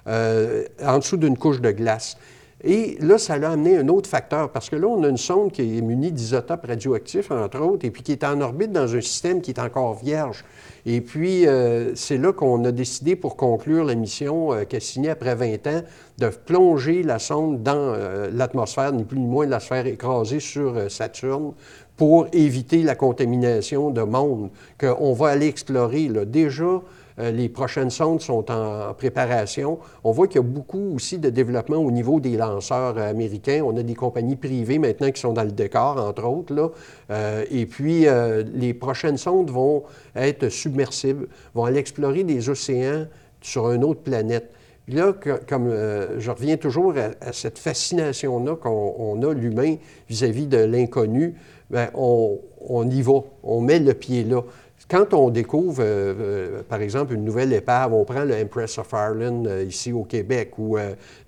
en 0.06 0.98
dessous 0.98 1.16
d'une 1.16 1.36
couche 1.36 1.60
de 1.60 1.70
glace. 1.70 2.16
Et 2.62 2.98
là, 3.00 3.16
ça 3.16 3.38
l'a 3.38 3.52
amené 3.52 3.78
un 3.78 3.88
autre 3.88 4.08
facteur, 4.08 4.50
parce 4.50 4.68
que 4.68 4.76
là, 4.76 4.86
on 4.86 5.02
a 5.02 5.08
une 5.08 5.16
sonde 5.16 5.50
qui 5.50 5.78
est 5.78 5.80
munie 5.80 6.12
d'isotopes 6.12 6.66
radioactifs, 6.66 7.30
entre 7.30 7.60
autres, 7.60 7.86
et 7.86 7.90
puis 7.90 8.02
qui 8.02 8.12
est 8.12 8.24
en 8.24 8.40
orbite 8.40 8.70
dans 8.70 8.94
un 8.94 9.00
système 9.00 9.40
qui 9.40 9.52
est 9.52 9.58
encore 9.58 9.94
vierge. 9.94 10.44
Et 10.84 11.00
puis, 11.00 11.46
euh, 11.46 11.94
c'est 11.94 12.18
là 12.18 12.32
qu'on 12.32 12.64
a 12.64 12.72
décidé, 12.72 13.16
pour 13.16 13.36
conclure 13.36 13.84
la 13.84 13.94
mission 13.94 14.52
euh, 14.52 14.64
Cassini 14.64 15.08
après 15.08 15.34
20 15.34 15.66
ans, 15.68 15.82
de 16.18 16.28
plonger 16.28 17.02
la 17.02 17.18
sonde 17.18 17.62
dans 17.62 17.74
euh, 17.76 18.30
l'atmosphère, 18.32 18.92
ni 18.92 19.04
plus 19.04 19.18
ni 19.18 19.26
moins 19.26 19.46
de 19.46 19.50
la 19.50 19.60
sphère 19.60 19.86
écrasée 19.86 20.40
sur 20.40 20.90
Saturne, 20.90 21.52
pour 21.96 22.26
éviter 22.32 22.82
la 22.82 22.94
contamination 22.94 23.90
de 23.90 24.02
monde 24.02 24.50
qu'on 24.78 25.12
va 25.12 25.28
aller 25.28 25.48
explorer. 25.48 26.08
Déjà, 26.26 26.80
euh, 27.20 27.30
les 27.30 27.48
prochaines 27.48 27.90
sondes 27.90 28.20
sont 28.20 28.50
en 28.50 28.94
préparation. 28.94 29.78
On 30.04 30.12
voit 30.12 30.26
qu'il 30.26 30.36
y 30.36 30.44
a 30.44 30.46
beaucoup 30.46 30.94
aussi 30.94 31.18
de 31.18 31.28
développement 31.28 31.76
au 31.76 31.90
niveau 31.90 32.18
des 32.18 32.36
lanceurs 32.36 32.96
américains. 32.98 33.62
On 33.64 33.76
a 33.76 33.82
des 33.82 33.94
compagnies 33.94 34.36
privées 34.36 34.78
maintenant 34.78 35.10
qui 35.10 35.20
sont 35.20 35.32
dans 35.32 35.44
le 35.44 35.52
décor, 35.52 35.98
entre 35.98 36.24
autres. 36.24 36.72
Euh, 37.10 37.44
et 37.50 37.66
puis, 37.66 38.06
euh, 38.06 38.42
les 38.54 38.72
prochaines 38.72 39.18
sondes 39.18 39.50
vont 39.50 39.84
être 40.16 40.48
submersibles, 40.48 41.28
vont 41.54 41.64
aller 41.64 41.78
explorer 41.78 42.24
des 42.24 42.48
océans 42.48 43.06
sur 43.42 43.70
une 43.70 43.84
autre 43.84 44.00
planète. 44.00 44.50
là, 44.88 45.12
comme 45.48 45.70
je 46.18 46.30
reviens 46.30 46.56
toujours 46.56 46.94
à, 46.96 47.32
cette 47.32 47.58
fascination-là 47.58 48.56
qu'on 48.56 49.22
a, 49.22 49.32
l'humain, 49.34 49.76
vis-à-vis 50.08 50.46
de 50.46 50.58
l'inconnu, 50.58 51.34
bien, 51.70 51.90
on, 51.94 52.40
on 52.60 52.88
y 52.88 53.00
va, 53.00 53.20
on 53.42 53.60
met 53.60 53.78
le 53.78 53.94
pied 53.94 54.24
là. 54.24 54.42
Quand 54.90 55.14
on 55.14 55.30
découvre, 55.30 55.84
euh, 55.84 56.14
euh, 56.18 56.62
par 56.68 56.82
exemple, 56.82 57.14
une 57.14 57.24
nouvelle 57.24 57.52
épave, 57.52 57.94
on 57.94 58.04
prend 58.04 58.24
le 58.24 58.34
Empress 58.34 58.76
of 58.76 58.88
Ireland 58.92 59.44
euh, 59.46 59.62
ici 59.62 59.92
au 59.92 60.02
Québec 60.02 60.54
ou 60.58 60.76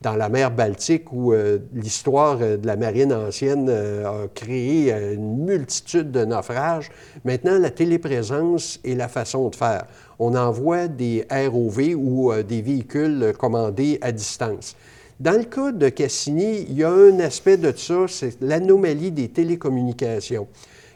dans 0.00 0.16
la 0.16 0.28
mer 0.28 0.50
Baltique 0.50 1.12
où 1.12 1.32
l'histoire 1.72 2.38
de 2.38 2.66
la 2.66 2.74
marine 2.74 3.12
ancienne 3.12 3.70
a 3.70 4.26
créé 4.34 4.92
une 5.14 5.44
multitude 5.44 6.10
de 6.10 6.24
naufrages. 6.24 6.90
Maintenant, 7.24 7.56
la 7.58 7.70
téléprésence 7.70 8.80
est 8.84 8.96
la 8.96 9.06
façon 9.06 9.48
de 9.48 9.54
faire. 9.54 9.84
On 10.18 10.34
envoie 10.34 10.88
des 10.88 11.24
ROV 11.30 11.94
ou 11.96 12.32
des 12.42 12.62
véhicules 12.62 13.32
commandés 13.38 13.98
à 14.02 14.10
distance. 14.10 14.74
Dans 15.20 15.38
le 15.38 15.44
cas 15.44 15.70
de 15.70 15.88
Cassini, 15.88 16.66
il 16.68 16.78
y 16.78 16.82
a 16.82 16.90
un 16.90 17.20
aspect 17.20 17.56
de 17.56 17.72
ça, 17.76 18.06
c'est 18.08 18.40
l'anomalie 18.40 19.12
des 19.12 19.28
télécommunications. 19.28 20.48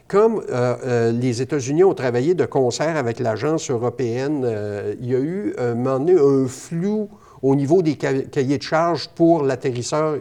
Comme 0.07 0.41
euh, 0.49 0.75
euh, 0.85 1.11
les 1.11 1.41
États-Unis 1.41 1.83
ont 1.83 1.93
travaillé 1.93 2.33
de 2.33 2.45
concert 2.45 2.95
avec 2.95 3.19
l'agence 3.19 3.69
européenne, 3.69 4.43
euh, 4.45 4.95
il 5.01 5.11
y 5.11 5.15
a 5.15 5.19
eu 5.19 5.53
un 5.57 5.75
moment 5.75 6.05
un 6.17 6.47
flou 6.47 7.09
au 7.41 7.55
niveau 7.55 7.81
des 7.81 7.95
cahiers 7.95 8.57
de 8.57 8.63
charges 8.63 9.09
pour 9.09 9.43
l'atterrisseur 9.43 10.19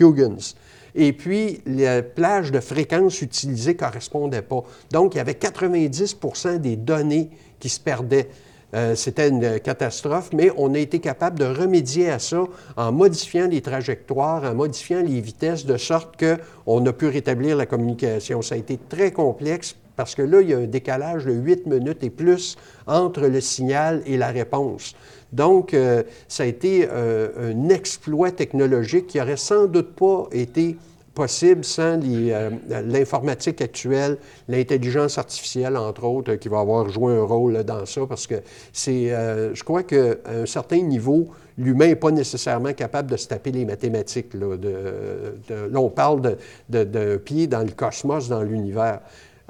Huygens. 0.00 0.56
Et 0.94 1.12
puis, 1.12 1.62
la 1.64 2.02
plage 2.02 2.52
de 2.52 2.60
fréquence 2.60 3.22
utilisée 3.22 3.72
ne 3.72 3.78
correspondait 3.78 4.42
pas. 4.42 4.62
Donc, 4.90 5.14
il 5.14 5.18
y 5.18 5.20
avait 5.20 5.32
90% 5.32 6.58
des 6.58 6.76
données 6.76 7.30
qui 7.58 7.68
se 7.70 7.80
perdaient. 7.80 8.28
Euh, 8.74 8.94
c'était 8.94 9.28
une 9.28 9.60
catastrophe, 9.60 10.30
mais 10.32 10.50
on 10.56 10.74
a 10.74 10.78
été 10.78 10.98
capable 10.98 11.38
de 11.38 11.44
remédier 11.44 12.10
à 12.10 12.18
ça 12.18 12.44
en 12.76 12.92
modifiant 12.92 13.46
les 13.46 13.60
trajectoires, 13.60 14.44
en 14.44 14.54
modifiant 14.54 15.02
les 15.02 15.20
vitesses, 15.20 15.66
de 15.66 15.76
sorte 15.76 16.14
qu'on 16.18 16.86
a 16.86 16.92
pu 16.92 17.08
rétablir 17.08 17.56
la 17.56 17.66
communication. 17.66 18.40
Ça 18.40 18.54
a 18.54 18.58
été 18.58 18.78
très 18.88 19.10
complexe 19.10 19.76
parce 19.96 20.14
que 20.14 20.22
là, 20.22 20.40
il 20.40 20.50
y 20.50 20.54
a 20.54 20.58
un 20.58 20.66
décalage 20.66 21.26
de 21.26 21.32
8 21.32 21.66
minutes 21.66 22.02
et 22.02 22.10
plus 22.10 22.56
entre 22.86 23.26
le 23.26 23.40
signal 23.40 24.02
et 24.06 24.16
la 24.16 24.28
réponse. 24.28 24.94
Donc, 25.32 25.74
euh, 25.74 26.02
ça 26.28 26.42
a 26.44 26.46
été 26.46 26.88
euh, 26.90 27.52
un 27.52 27.68
exploit 27.68 28.30
technologique 28.30 29.06
qui 29.06 29.18
n'aurait 29.18 29.36
sans 29.36 29.66
doute 29.66 29.94
pas 29.94 30.28
été 30.32 30.76
possible 31.14 31.64
sans 31.64 32.00
euh, 32.02 32.50
l'informatique 32.86 33.60
actuelle, 33.60 34.18
l'intelligence 34.48 35.18
artificielle, 35.18 35.76
entre 35.76 36.04
autres, 36.04 36.34
qui 36.34 36.48
va 36.48 36.60
avoir 36.60 36.88
joué 36.88 37.14
un 37.14 37.24
rôle 37.24 37.62
dans 37.64 37.84
ça, 37.86 38.02
parce 38.08 38.26
que 38.26 38.36
c'est, 38.72 39.12
euh, 39.12 39.54
je 39.54 39.62
crois 39.62 39.82
qu'à 39.82 40.16
un 40.26 40.46
certain 40.46 40.80
niveau, 40.80 41.28
l'humain 41.58 41.88
n'est 41.88 41.96
pas 41.96 42.10
nécessairement 42.10 42.72
capable 42.72 43.10
de 43.10 43.16
se 43.16 43.28
taper 43.28 43.52
les 43.52 43.64
mathématiques. 43.64 44.32
Là, 44.34 44.56
là 44.56 45.80
on 45.80 45.90
parle 45.90 46.36
de, 46.68 46.84
de, 46.84 47.16
pied 47.16 47.46
dans 47.46 47.62
le 47.62 47.72
cosmos, 47.72 48.28
dans 48.28 48.42
l'univers. 48.42 49.00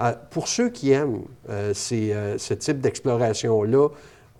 Euh, 0.01 0.13
pour 0.31 0.49
ceux 0.49 0.69
qui 0.71 0.91
aiment 0.91 1.23
ce 1.49 2.55
type 2.55 2.81
d'exploration-là, 2.81 3.89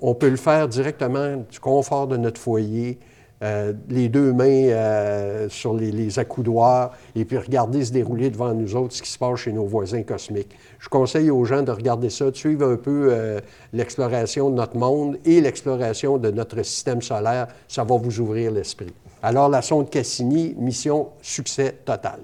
on 0.01 0.15
peut 0.15 0.31
le 0.31 0.37
faire 0.37 0.67
directement 0.67 1.37
du 1.49 1.61
confort 1.61 2.09
de 2.09 2.17
notre 2.17 2.41
foyer, 2.41 2.99
euh, 3.43 3.73
les 3.89 4.09
deux 4.09 4.33
mains 4.33 4.45
euh, 4.47 5.49
sur 5.49 5.75
les, 5.75 6.19
accoudoirs 6.19 6.93
et 7.17 7.25
puis 7.25 7.39
regarder 7.39 7.85
se 7.85 7.93
dérouler 7.93 8.31
devant 8.31 8.55
nous 8.55 8.77
autres 8.77 8.95
ce 8.95 9.03
qui 9.03 9.11
se 9.11 9.19
passe 9.19 9.41
chez 9.41 9.53
nos 9.53 9.65
voisins 9.65 10.03
cosmiques. 10.03 10.57
Je 10.79 10.89
conseille 10.89 11.31
aux 11.31 11.45
gens 11.45 11.63
de 11.63 11.73
regarder 11.73 12.11
ça, 12.11 12.31
de 12.31 12.37
suivre 12.37 12.69
un 12.69 12.77
peu 12.77 13.09
euh, 13.11 13.41
l'exploration 13.73 14.51
de 14.51 14.55
notre 14.55 14.77
monde 14.77 15.19
et 15.25 15.41
l'exploration 15.41 16.19
de 16.19 16.31
notre 16.31 16.63
système 16.63 17.03
solaire. 17.03 17.49
Ça 17.67 17.83
va 17.83 17.97
vous 17.97 18.21
ouvrir 18.21 18.53
l'esprit. 18.53 18.93
Alors, 19.23 19.49
la 19.49 19.63
sonde 19.63 19.91
Cassini, 19.91 20.55
mission 20.59 21.09
succès 21.21 21.77
total. 21.85 22.21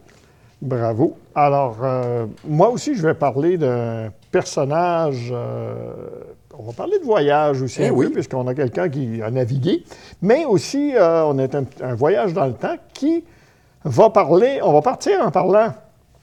Bravo. 0.60 1.16
Alors, 1.34 1.76
moi 2.46 2.70
aussi, 2.70 2.94
je 2.94 3.02
vais 3.02 3.14
parler 3.14 3.58
d'un 3.58 4.10
personnage 4.30 5.32
on 6.58 6.64
va 6.64 6.72
parler 6.72 6.98
de 6.98 7.04
voyage 7.04 7.62
aussi, 7.62 7.82
eh 7.82 7.90
oui. 7.90 8.08
puisqu'on 8.08 8.46
a 8.48 8.54
quelqu'un 8.54 8.88
qui 8.88 9.22
a 9.22 9.30
navigué, 9.30 9.84
mais 10.20 10.44
aussi 10.44 10.92
euh, 10.96 11.24
on 11.26 11.38
est 11.38 11.54
un, 11.54 11.94
voyage 11.94 12.34
dans 12.34 12.46
le 12.46 12.52
temps 12.52 12.74
qui 12.92 13.24
va 13.84 14.10
parler, 14.10 14.58
on 14.62 14.72
va 14.72 14.82
partir 14.82 15.24
en 15.24 15.30
parlant. 15.30 15.72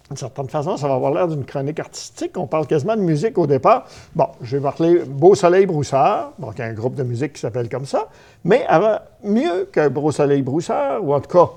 D'une 0.09 0.17
certaine 0.17 0.49
façon, 0.49 0.77
ça 0.77 0.87
va 0.87 0.95
avoir 0.95 1.13
l'air 1.13 1.27
d'une 1.27 1.45
chronique 1.45 1.79
artistique. 1.79 2.37
On 2.37 2.45
parle 2.45 2.67
quasiment 2.67 2.95
de 2.95 3.01
musique 3.01 3.39
au 3.39 3.47
départ. 3.47 3.87
Bon, 4.13 4.27
je 4.41 4.57
vais 4.57 4.63
parler 4.63 5.01
Beau 5.07 5.33
Soleil 5.33 5.65
Broussard, 5.65 6.33
donc 6.37 6.59
un 6.59 6.73
groupe 6.73 6.93
de 6.93 7.01
musique 7.03 7.33
qui 7.33 7.39
s'appelle 7.39 7.69
comme 7.69 7.85
ça, 7.85 8.09
mais 8.43 8.65
avant, 8.67 8.97
mieux 9.23 9.69
que 9.71 9.87
Beau 9.87 10.11
Soleil 10.11 10.43
Broussard, 10.43 11.03
ou 11.03 11.13
en 11.13 11.21
tout 11.21 11.29
cas 11.29 11.49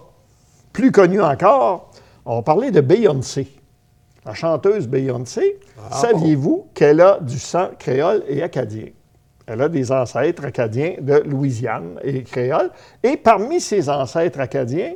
plus 0.72 0.92
connu 0.92 1.20
encore, 1.20 1.90
on 2.28 2.36
va 2.36 2.42
parler 2.42 2.70
de 2.70 2.80
Beyoncé 2.80 3.48
la 4.28 4.34
chanteuse 4.34 4.86
Beyoncé, 4.86 5.58
ah, 5.78 5.96
saviez-vous 5.96 6.66
qu'elle 6.74 7.00
a 7.00 7.18
du 7.18 7.38
sang 7.38 7.70
créole 7.78 8.22
et 8.28 8.42
acadien? 8.42 8.88
Elle 9.46 9.62
a 9.62 9.70
des 9.70 9.90
ancêtres 9.90 10.44
acadiens 10.44 10.96
de 11.00 11.22
Louisiane 11.24 11.98
et 12.02 12.22
créole. 12.24 12.70
Et 13.02 13.16
parmi 13.16 13.58
ses 13.58 13.88
ancêtres 13.88 14.40
acadiens, 14.40 14.92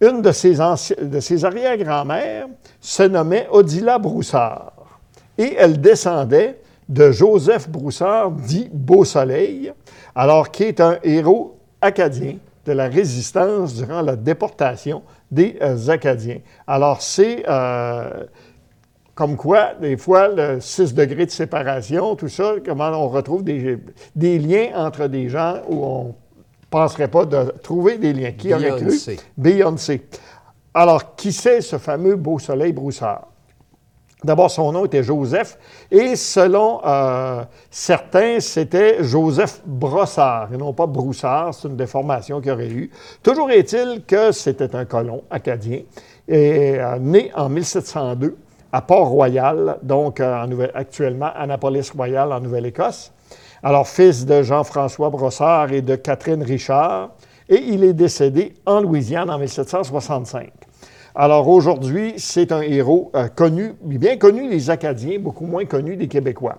une 0.00 0.22
de 0.22 0.30
ses, 0.30 0.58
de 1.02 1.18
ses 1.18 1.44
arrière-grand-mères 1.44 2.46
se 2.80 3.02
nommait 3.02 3.48
Odila 3.50 3.98
Broussard. 3.98 4.74
Et 5.36 5.56
elle 5.58 5.80
descendait 5.80 6.60
de 6.88 7.10
Joseph 7.10 7.68
Broussard, 7.68 8.30
dit 8.30 8.70
Beau 8.72 9.04
Soleil, 9.04 9.72
alors 10.14 10.52
qui 10.52 10.62
est 10.62 10.80
un 10.80 10.98
héros 11.02 11.58
acadien 11.80 12.36
de 12.64 12.72
la 12.72 12.86
résistance 12.86 13.74
durant 13.74 14.02
la 14.02 14.14
déportation 14.14 15.02
des 15.30 15.56
euh, 15.62 15.88
Acadiens. 15.88 16.38
Alors, 16.66 17.02
c'est 17.02 17.44
euh, 17.48 18.24
comme 19.14 19.36
quoi, 19.36 19.74
des 19.80 19.96
fois, 19.96 20.28
le 20.28 20.60
6 20.60 20.94
degrés 20.94 21.26
de 21.26 21.30
séparation, 21.30 22.14
tout 22.16 22.28
ça, 22.28 22.54
comment 22.64 22.90
on 22.90 23.08
retrouve 23.08 23.42
des, 23.42 23.78
des 24.14 24.38
liens 24.38 24.70
entre 24.74 25.06
des 25.06 25.28
gens 25.28 25.62
où 25.68 25.84
on 25.84 26.04
ne 26.08 26.12
penserait 26.70 27.08
pas 27.08 27.24
de 27.24 27.50
trouver 27.62 27.98
des 27.98 28.12
liens. 28.12 28.32
Qui 28.32 28.52
aurait 28.52 28.76
cru? 28.76 28.92
Beyoncé. 29.36 30.06
Alors, 30.74 31.16
qui 31.16 31.32
c'est 31.32 31.62
ce 31.62 31.78
fameux 31.78 32.16
Beau 32.16 32.38
Soleil 32.38 32.72
Broussard? 32.72 33.28
D'abord, 34.26 34.50
son 34.50 34.72
nom 34.72 34.84
était 34.86 35.04
Joseph, 35.04 35.56
et 35.88 36.16
selon 36.16 36.80
euh, 36.84 37.44
certains, 37.70 38.40
c'était 38.40 39.04
Joseph 39.04 39.62
Brossard, 39.64 40.52
et 40.52 40.56
non 40.56 40.72
pas 40.72 40.86
Broussard, 40.86 41.54
c'est 41.54 41.68
une 41.68 41.76
déformation 41.76 42.40
qu'il 42.40 42.50
aurait 42.50 42.66
eu. 42.66 42.90
Toujours 43.22 43.52
est-il 43.52 44.02
que 44.04 44.32
c'était 44.32 44.74
un 44.74 44.84
colon 44.84 45.22
acadien, 45.30 45.82
euh, 46.28 46.98
né 46.98 47.30
en 47.36 47.48
1702 47.48 48.36
à 48.72 48.82
Port-Royal, 48.82 49.78
donc 49.84 50.18
euh, 50.18 50.44
en 50.44 50.50
actuellement 50.74 51.30
Annapolis-Royal 51.36 52.32
en 52.32 52.40
Nouvelle-Écosse. 52.40 53.12
Alors, 53.62 53.86
fils 53.86 54.26
de 54.26 54.42
Jean-François 54.42 55.08
Brossard 55.08 55.70
et 55.70 55.82
de 55.82 55.94
Catherine 55.94 56.42
Richard, 56.42 57.10
et 57.48 57.62
il 57.62 57.84
est 57.84 57.92
décédé 57.94 58.54
en 58.66 58.80
Louisiane 58.80 59.30
en 59.30 59.38
1765. 59.38 60.65
Alors 61.18 61.48
aujourd'hui, 61.48 62.12
c'est 62.18 62.52
un 62.52 62.60
héros 62.60 63.10
euh, 63.14 63.28
connu, 63.28 63.72
bien 63.80 64.18
connu 64.18 64.50
des 64.50 64.68
Acadiens, 64.68 65.18
beaucoup 65.18 65.46
moins 65.46 65.64
connu 65.64 65.96
des 65.96 66.08
Québécois. 66.08 66.58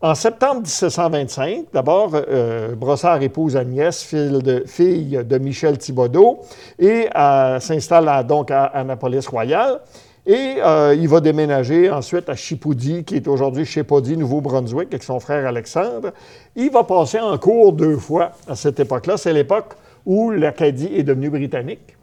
En 0.00 0.14
septembre 0.14 0.62
1725, 0.62 1.66
d'abord, 1.70 2.12
euh, 2.14 2.74
Brossard 2.74 3.20
épouse 3.20 3.58
Agnès, 3.58 4.02
fille 4.02 4.42
de, 4.42 4.64
fille 4.66 5.20
de 5.22 5.36
Michel 5.36 5.76
Thibodeau, 5.76 6.38
et 6.78 7.10
euh, 7.14 7.60
s'installe 7.60 8.26
donc 8.26 8.50
à 8.50 8.64
Annapolis-Royal. 8.64 9.80
Et 10.24 10.56
il 10.96 11.08
va 11.08 11.20
déménager 11.20 11.90
ensuite 11.90 12.28
à 12.28 12.34
Chipoudi, 12.34 13.04
qui 13.04 13.16
est 13.16 13.26
aujourd'hui 13.26 13.64
Chipody, 13.64 14.16
Nouveau-Brunswick, 14.16 14.88
avec 14.90 15.02
son 15.02 15.18
frère 15.18 15.46
Alexandre. 15.46 16.12
Il 16.54 16.70
va 16.70 16.84
passer 16.84 17.18
en 17.18 17.36
cours 17.36 17.72
deux 17.72 17.96
fois 17.96 18.32
à 18.46 18.54
cette 18.54 18.78
époque-là. 18.80 19.16
C'est 19.16 19.32
l'époque 19.32 19.74
où 20.06 20.30
l'Acadie 20.30 20.90
est 20.94 21.02
devenue 21.02 21.30
britannique. 21.30 21.96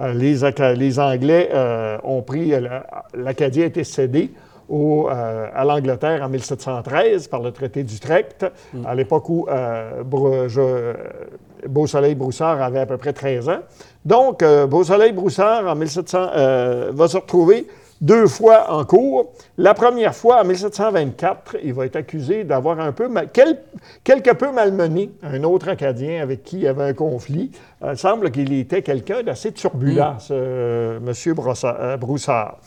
Euh, 0.00 0.12
les, 0.12 0.98
Anglais 0.98 1.50
euh, 1.52 1.98
ont 2.02 2.22
pris, 2.22 2.52
euh, 2.52 2.80
l'Acadie 3.14 3.62
a 3.62 3.66
été 3.66 3.84
cédée 3.84 4.32
à 4.70 5.62
l'Angleterre 5.64 6.22
en 6.22 6.30
1713 6.30 7.28
par 7.28 7.42
le 7.42 7.52
traité 7.52 7.82
d'Utrecht, 7.84 8.46
mm. 8.72 8.86
à 8.86 8.94
l'époque 8.94 9.28
où 9.28 9.46
Beau-Soleil-Broussard 11.68 12.62
avait 12.62 12.80
à 12.80 12.86
peu 12.86 12.96
près 12.96 13.12
13 13.12 13.50
ans. 13.50 13.58
Donc, 14.06 14.42
Beau-Soleil-Broussard, 14.42 15.66
en 15.68 15.74
1700, 15.74 16.28
va 16.92 17.08
se 17.08 17.18
retrouver 17.18 17.66
deux 18.04 18.26
fois 18.26 18.70
en 18.70 18.84
cours. 18.84 19.32
La 19.56 19.72
première 19.72 20.14
fois, 20.14 20.42
en 20.42 20.44
1724, 20.44 21.56
il 21.64 21.72
va 21.72 21.86
être 21.86 21.96
accusé 21.96 22.44
d'avoir 22.44 22.78
un 22.78 22.92
peu, 22.92 23.08
quelque 24.04 24.34
peu 24.34 24.52
malmené 24.52 25.10
un 25.22 25.42
autre 25.42 25.68
Acadien 25.70 26.22
avec 26.22 26.44
qui 26.44 26.60
il 26.60 26.66
avait 26.66 26.84
un 26.84 26.92
conflit. 26.92 27.50
Euh, 27.82 27.92
il 27.92 27.98
semble 27.98 28.30
qu'il 28.30 28.52
était 28.52 28.82
quelqu'un 28.82 29.22
d'assez 29.22 29.52
turbulent, 29.52 30.14
mm. 30.16 30.20
ce 30.20 30.34
euh, 30.34 30.98
M. 30.98 31.98
Broussard. 31.98 32.58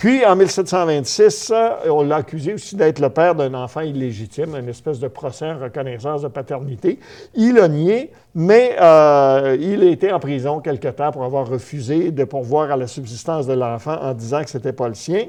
Puis, 0.00 0.24
en 0.24 0.34
1726, 0.34 1.52
euh, 1.54 1.90
on 1.90 2.02
l'a 2.04 2.16
accusé 2.16 2.54
aussi 2.54 2.74
d'être 2.74 3.00
le 3.00 3.10
père 3.10 3.34
d'un 3.34 3.52
enfant 3.52 3.82
illégitime, 3.82 4.56
une 4.56 4.70
espèce 4.70 4.98
de 4.98 5.08
procès 5.08 5.44
en 5.44 5.58
reconnaissance 5.58 6.22
de 6.22 6.28
paternité. 6.28 6.98
Il 7.34 7.58
a 7.58 7.68
nié, 7.68 8.10
mais 8.34 8.76
euh, 8.80 9.58
il 9.60 9.82
a 9.82 9.90
été 9.90 10.10
en 10.10 10.18
prison 10.18 10.60
quelque 10.60 10.88
temps 10.88 11.12
pour 11.12 11.22
avoir 11.22 11.46
refusé 11.46 12.12
de 12.12 12.24
pourvoir 12.24 12.70
à 12.70 12.78
la 12.78 12.86
subsistance 12.86 13.46
de 13.46 13.52
l'enfant 13.52 13.94
en 14.00 14.14
disant 14.14 14.42
que 14.42 14.48
ce 14.48 14.56
n'était 14.56 14.72
pas 14.72 14.88
le 14.88 14.94
sien. 14.94 15.26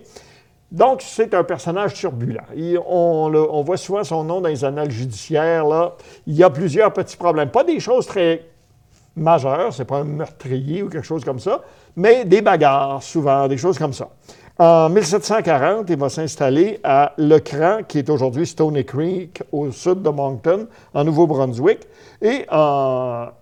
Donc, 0.71 1.01
c'est 1.01 1.33
un 1.33 1.43
personnage 1.43 1.93
turbulent. 1.95 2.45
on, 2.87 3.63
voit 3.65 3.75
souvent 3.75 4.05
son 4.05 4.23
nom 4.23 4.39
dans 4.39 4.47
les 4.47 4.63
annales 4.63 4.89
judiciaires. 4.91 5.65
Il 6.25 6.35
y 6.35 6.43
a 6.43 6.49
plusieurs 6.49 6.93
petits 6.93 7.17
problèmes. 7.17 7.49
Pas 7.49 7.65
des 7.65 7.81
choses 7.81 8.05
très 8.05 8.45
majeures, 9.17 9.73
c'est 9.73 9.83
pas 9.83 9.97
un 9.97 10.05
meurtrier 10.05 10.81
ou 10.83 10.87
quelque 10.87 11.05
chose 11.05 11.25
comme 11.25 11.39
ça, 11.39 11.61
mais 11.97 12.23
des 12.23 12.41
bagarres, 12.41 13.03
souvent, 13.03 13.49
des 13.49 13.57
choses 13.57 13.77
comme 13.77 13.91
ça. 13.91 14.07
En 14.63 14.89
1740, 14.89 15.89
il 15.89 15.97
va 15.97 16.07
s'installer 16.07 16.79
à 16.83 17.13
Lecran, 17.17 17.79
qui 17.87 17.97
est 17.97 18.07
aujourd'hui 18.11 18.45
Stony 18.45 18.85
Creek, 18.85 19.41
au 19.51 19.71
sud 19.71 20.03
de 20.03 20.09
Moncton, 20.09 20.67
en 20.93 21.03
Nouveau-Brunswick. 21.03 21.79
Et 22.21 22.45
va 22.47 23.33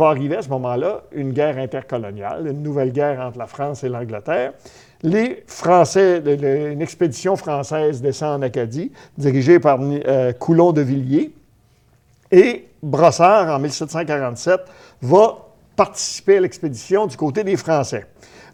arriver 0.00 0.34
à 0.34 0.42
ce 0.42 0.48
moment-là 0.48 1.02
une 1.12 1.30
guerre 1.30 1.58
intercoloniale, 1.58 2.48
une 2.48 2.64
nouvelle 2.64 2.90
guerre 2.90 3.20
entre 3.20 3.38
la 3.38 3.46
France 3.46 3.84
et 3.84 3.88
l'Angleterre. 3.88 4.52
Les 5.04 5.44
Français, 5.46 6.20
une 6.26 6.82
expédition 6.82 7.36
française 7.36 8.02
descend 8.02 8.40
en 8.40 8.42
Acadie, 8.42 8.90
dirigée 9.16 9.60
par 9.60 9.78
euh, 9.80 10.32
Coulon 10.32 10.72
de 10.72 10.80
Villiers. 10.80 11.30
Et 12.32 12.66
Brossard, 12.82 13.54
en 13.54 13.60
1747, 13.60 14.62
va 15.02 15.38
participer 15.76 16.38
à 16.38 16.40
l'expédition 16.40 17.06
du 17.06 17.16
côté 17.16 17.44
des 17.44 17.56
Français. 17.56 18.06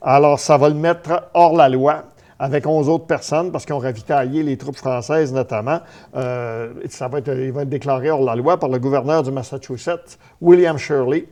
Alors, 0.06 0.38
ça 0.38 0.58
va 0.58 0.68
le 0.68 0.74
mettre 0.74 1.30
hors 1.32 1.56
la 1.56 1.70
loi 1.70 2.04
avec 2.38 2.66
11 2.66 2.90
autres 2.90 3.06
personnes, 3.06 3.50
parce 3.50 3.64
qu'ils 3.64 3.74
ont 3.74 3.78
ravitaillé 3.78 4.42
les 4.42 4.58
troupes 4.58 4.76
françaises 4.76 5.32
notamment. 5.32 5.80
Euh, 6.14 6.74
ça 6.90 7.08
va 7.08 7.18
être, 7.18 7.32
il 7.32 7.52
va 7.52 7.62
être 7.62 7.70
déclaré 7.70 8.10
hors 8.10 8.22
la 8.22 8.36
loi 8.36 8.58
par 8.58 8.68
le 8.68 8.78
gouverneur 8.78 9.22
du 9.22 9.30
Massachusetts, 9.30 10.18
William 10.42 10.76
Shirley, 10.76 11.26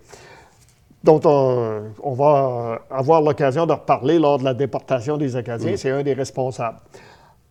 dont 1.05 1.21
on, 1.25 2.15
va 2.15 2.79
avoir 2.91 3.21
l'occasion 3.21 3.67
de 3.67 3.73
reparler 3.73 4.19
lors 4.19 4.39
de 4.39 4.45
la 4.45 4.55
déportation 4.55 5.19
des 5.19 5.37
Acadiens. 5.37 5.77
C'est 5.77 5.91
un 5.91 6.03
des 6.03 6.15
responsables. 6.15 6.79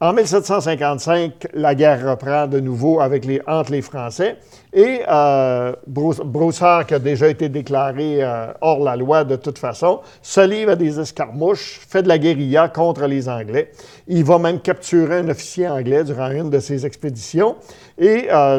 En 0.04 0.14
1755, 0.14 1.50
la 1.54 1.76
guerre 1.76 2.10
reprend 2.10 2.48
de 2.48 2.60
nouveau 2.60 3.02
avec 3.02 3.24
les, 3.24 3.40
entre 3.46 3.72
les 3.72 3.84
Français 3.84 4.38
et 4.74 5.02
euh, 5.08 5.74
Broussard, 5.86 6.88
qui 6.88 6.96
a 6.96 7.00
déjà 7.00 7.28
été 7.28 7.50
déclaré 7.50 8.24
euh, 8.24 8.48
hors 8.62 8.80
la 8.84 8.96
loi 8.96 9.24
de 9.26 9.36
toute 9.36 9.60
façon, 9.60 10.00
se 10.24 10.42
livre 10.42 10.72
à 10.72 10.76
des 10.76 11.00
escarmouches, 11.00 11.82
fait 11.88 12.02
de 12.02 12.08
la 12.08 12.18
guérilla 12.18 12.68
contre 12.68 13.06
les 13.06 13.30
Anglais. 13.30 13.70
Il 14.08 14.24
va 14.24 14.40
même 14.40 14.60
capturer 14.60 15.18
un 15.20 15.30
officier 15.30 15.68
anglais 15.68 16.04
durant 16.04 16.32
une 16.32 16.50
de 16.50 16.60
ses 16.60 16.84
expéditions 16.84 17.58
et 18.00 18.26
euh, 18.32 18.58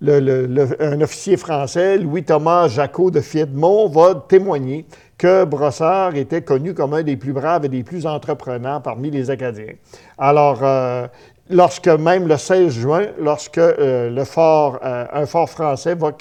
le, 0.00 0.76
un 0.80 1.00
officier 1.00 1.36
français, 1.36 1.96
Louis-Thomas 1.96 2.66
Jacot 2.66 3.12
de 3.12 3.20
Fiedmont, 3.20 3.88
va 3.88 4.16
témoigner 4.26 4.84
que 5.20 5.44
Brossard 5.44 6.16
était 6.16 6.40
connu 6.40 6.72
comme 6.72 6.94
un 6.94 7.02
des 7.02 7.18
plus 7.18 7.34
braves 7.34 7.66
et 7.66 7.68
des 7.68 7.82
plus 7.82 8.06
entreprenants 8.06 8.80
parmi 8.80 9.10
les 9.10 9.28
Acadiens. 9.28 9.74
Alors, 10.16 10.60
euh, 10.62 11.06
lorsque 11.50 11.88
même 11.88 12.26
le 12.26 12.38
16 12.38 12.72
juin, 12.72 13.02
lorsque 13.20 13.58
euh, 13.58 14.08
le 14.08 14.24
fort, 14.24 14.78
euh, 14.82 15.04
un 15.12 15.26
fort 15.26 15.50
français 15.50 15.94
va 15.94 16.12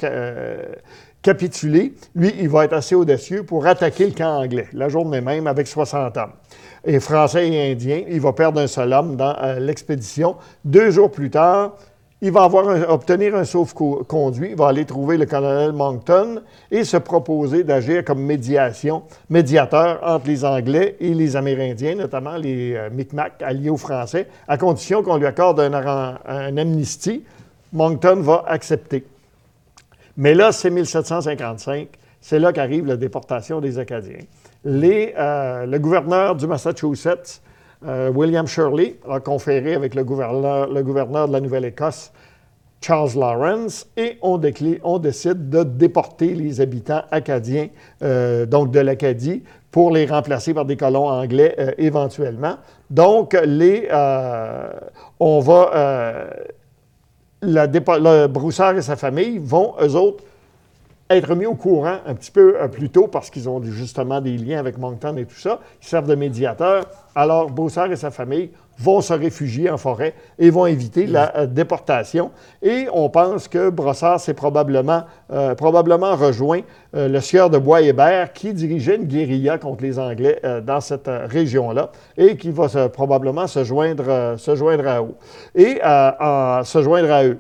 capituler, 1.22 1.94
lui, 2.14 2.34
il 2.40 2.50
va 2.50 2.66
être 2.66 2.74
assez 2.74 2.94
audacieux 2.94 3.44
pour 3.44 3.66
attaquer 3.66 4.06
le 4.06 4.12
camp 4.12 4.42
anglais, 4.42 4.68
la 4.74 4.90
journée 4.90 5.22
même, 5.22 5.48
avec 5.48 5.68
60 5.68 6.18
hommes. 6.18 6.34
Et 6.84 7.00
français 7.00 7.48
et 7.48 7.72
indiens, 7.72 8.04
il 8.06 8.20
va 8.20 8.34
perdre 8.34 8.60
un 8.60 8.68
seul 8.68 8.92
homme 8.92 9.16
dans 9.16 9.34
l'expédition. 9.60 10.36
Deux 10.66 10.92
jours 10.92 11.10
plus 11.10 11.30
tard, 11.30 11.78
il 12.22 12.32
va 12.32 12.44
avoir 12.44 12.90
obtenir 12.90 13.36
un 13.36 13.46
sauf-conduit, 13.46 14.50
il 14.50 14.56
va 14.56 14.68
aller 14.68 14.84
trouver 14.86 15.18
le 15.18 15.26
colonel 15.26 15.72
Moncton 15.72 16.42
et 16.70 16.84
se 16.84 16.98
proposer 16.98 17.64
d'agir 17.64 18.04
comme 18.04 18.22
médiation, 18.22 19.04
médiateur 19.30 20.00
entre 20.04 20.28
les 20.28 20.44
Anglais 20.44 20.98
et 21.00 21.14
les 21.14 21.38
Amérindiens, 21.38 21.96
notamment 21.96 22.36
les 22.36 22.76
euh, 22.76 22.90
Micmacs 22.92 23.42
alliés 23.42 23.70
aux 23.70 23.78
Français, 23.78 24.28
à 24.50 24.58
condition 24.58 25.02
qu'on 25.02 25.16
lui 25.16 25.26
accorde 25.26 25.62
un, 25.62 26.58
amnistie. 26.58 27.24
Moncton 27.72 28.18
va 28.18 28.44
accepter. 28.48 29.06
Mais 30.18 30.34
là, 30.34 30.52
c'est 30.52 30.72
1755, 30.72 31.88
c'est 32.20 32.40
là 32.40 32.52
qu'arrive 32.52 32.86
la 32.86 32.98
déportation 32.98 33.62
des 33.62 33.80
Acadiens. 33.80 34.26
Euh, 34.66 35.66
le 35.66 35.80
gouverneur 35.80 36.36
du 36.36 36.48
Massachusetts 36.48 37.42
euh, 37.86 38.12
William 38.12 38.46
Shirley 38.46 38.98
a 39.10 39.20
conféré 39.20 39.74
avec 39.74 39.96
le 39.96 40.04
gouverneur, 40.04 40.68
de 40.68 41.32
la 41.32 41.40
Nouvelle-Écosse, 41.40 42.12
Charles 42.82 43.12
Lawrence, 43.16 43.88
et 43.96 44.18
on, 44.22 44.38
décide 44.38 45.50
de 45.50 45.64
déporter 45.64 46.34
les 46.34 46.62
habitants 46.62 47.04
acadiens, 47.12 47.68
euh, 48.04 48.46
donc 48.46 48.72
de 48.72 48.80
l'Acadie, 48.80 49.44
pour 49.72 49.92
les 49.92 50.06
remplacer 50.06 50.54
par 50.54 50.66
des 50.66 50.78
colons 50.78 51.08
anglais 51.08 51.56
euh, 51.60 51.72
éventuellement. 51.78 52.56
Donc, 52.90 53.38
les, 53.46 53.88
on 55.20 55.40
va 55.40 56.30
le 57.42 58.28
Broussard 58.28 58.78
et 58.78 58.82
sa 58.82 58.96
famille 58.96 59.40
vont, 59.40 59.76
eux 59.82 59.96
autres, 59.96 60.24
être 61.10 61.34
mis 61.36 61.46
au 61.46 61.56
courant 61.56 61.98
un 62.06 62.14
petit 62.14 62.30
peu 62.30 62.56
euh, 62.62 62.68
plus 62.68 62.90
tôt 62.90 63.08
parce 63.08 63.30
qu'ils 63.30 63.50
ont 63.50 63.62
justement 63.64 64.22
des 64.22 64.38
liens 64.38 64.60
avec 64.60 64.78
Moncton 64.78 65.16
et 65.18 65.26
tout 65.26 65.40
ça. 65.40 65.60
Ils 65.82 65.88
servent 65.88 66.08
de 66.08 66.16
médiateurs. 66.16 66.86
Alors, 67.16 67.50
Broussard 67.50 67.92
et 67.92 67.96
sa 67.96 68.12
famille 68.12 68.52
vont 68.78 69.02
se 69.02 69.14
réfugier 69.14 69.70
en 69.70 69.78
forêt 69.78 70.14
et 70.38 70.52
vont 70.52 70.68
éviter 70.68 71.08
la 71.08 71.36
euh, 71.36 71.48
déportation. 71.48 72.30
Et 72.62 72.88
on 72.94 73.10
pense 73.10 73.48
que 73.48 73.70
Brossard 73.70 74.20
s'est 74.20 74.36
probablement, 74.36 75.04
euh, 75.32 75.56
probablement 75.56 76.16
rejoint 76.16 76.62
le 76.94 77.20
sieur 77.20 77.50
de 77.52 77.58
Bois-Hébert 77.60 78.34
qui 78.34 78.54
dirigeait 78.54 78.96
une 78.96 79.06
guérilla 79.06 79.60
contre 79.60 79.84
les 79.84 80.00
Anglais 80.00 80.42
dans 80.66 80.82
cette 80.82 81.08
région-là 81.08 81.92
et 82.18 82.36
qui 82.36 82.50
va 82.50 82.90
probablement 82.90 83.46
se 83.46 83.64
joindre, 83.64 84.36
se 84.38 84.56
joindre 84.56 84.88
à 84.88 85.02
eux. 85.02 85.14
Et 85.54 85.76
se 86.66 86.82
joindre 86.82 87.12
à 87.12 87.26
eux. 87.26 87.38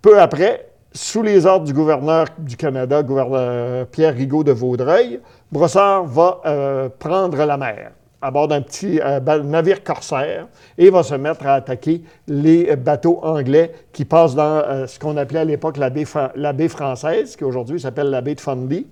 Peu 0.00 0.20
après, 0.20 0.73
sous 0.94 1.22
les 1.22 1.44
ordres 1.44 1.66
du 1.66 1.72
gouverneur 1.72 2.26
du 2.38 2.56
Canada, 2.56 3.02
gouverneur 3.02 3.86
Pierre 3.88 4.14
Rigaud 4.14 4.44
de 4.44 4.52
Vaudreuil, 4.52 5.20
Brossard 5.50 6.04
va 6.04 6.40
euh, 6.46 6.88
prendre 6.98 7.44
la 7.44 7.56
mer 7.56 7.90
à 8.24 8.30
bord 8.30 8.48
d'un 8.48 8.62
petit 8.62 9.00
euh, 9.04 9.20
navire 9.42 9.84
corsaire 9.84 10.46
et 10.78 10.88
va 10.88 11.02
se 11.02 11.14
mettre 11.14 11.46
à 11.46 11.54
attaquer 11.54 12.02
les 12.26 12.74
bateaux 12.74 13.20
anglais 13.22 13.70
qui 13.92 14.06
passent 14.06 14.34
dans 14.34 14.62
euh, 14.64 14.86
ce 14.86 14.98
qu'on 14.98 15.18
appelait 15.18 15.40
à 15.40 15.44
l'époque 15.44 15.76
la 15.76 15.90
baie, 15.90 16.68
française, 16.68 17.36
qui 17.36 17.44
aujourd'hui 17.44 17.78
s'appelle 17.78 18.08
la 18.08 18.22
baie 18.22 18.34
de 18.34 18.40
Fundy. 18.40 18.86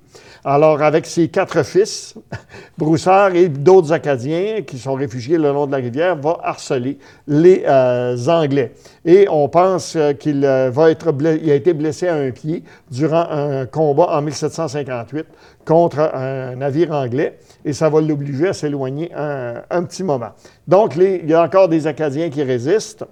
Alors, 0.45 0.83
avec 0.83 1.07
ses 1.07 1.29
quatre 1.29 1.63
fils, 1.63 2.15
Broussard 2.79 3.35
et 3.35 3.49
d'autres 3.49 3.93
Acadiens 3.93 4.61
qui 4.67 4.77
sont 4.77 4.93
réfugiés 4.93 5.39
le 5.39 5.51
long 5.51 5.67
de 5.67 5.73
la 5.73 5.79
rivière, 5.79 6.15
va 6.17 6.39
harceler 6.43 6.99
les 7.27 7.65
euh, 7.67 8.15
Anglais. 8.27 8.75
Et 9.07 9.27
on 9.31 9.49
pense 9.49 9.97
qu'il 10.21 10.43
va 10.43 10.91
être 10.91 11.13
il 11.43 11.51
a 11.51 11.55
été 11.55 11.73
blessé 11.73 12.07
à 12.07 12.17
un 12.17 12.31
pied 12.31 12.63
durant 12.91 13.27
un 13.31 13.65
combat 13.65 14.09
en 14.11 14.21
1758 14.21 15.27
contre 15.65 16.01
un 16.01 16.57
navire 16.57 16.93
anglais 16.93 17.39
et 17.65 17.73
ça 17.73 17.89
va 17.89 18.01
l'obliger 18.01 18.49
à 18.49 18.53
s'éloigner 18.53 19.11
un, 19.15 19.83
petit 19.85 20.05
moment. 20.05 20.31
Donc, 20.67 20.97
il 20.97 21.29
y 21.29 21.35
a 21.35 21.43
encore 21.43 21.69
des 21.69 21.87
Acadiens 21.87 22.31
qui 22.31 22.43
résistent. 22.43 23.05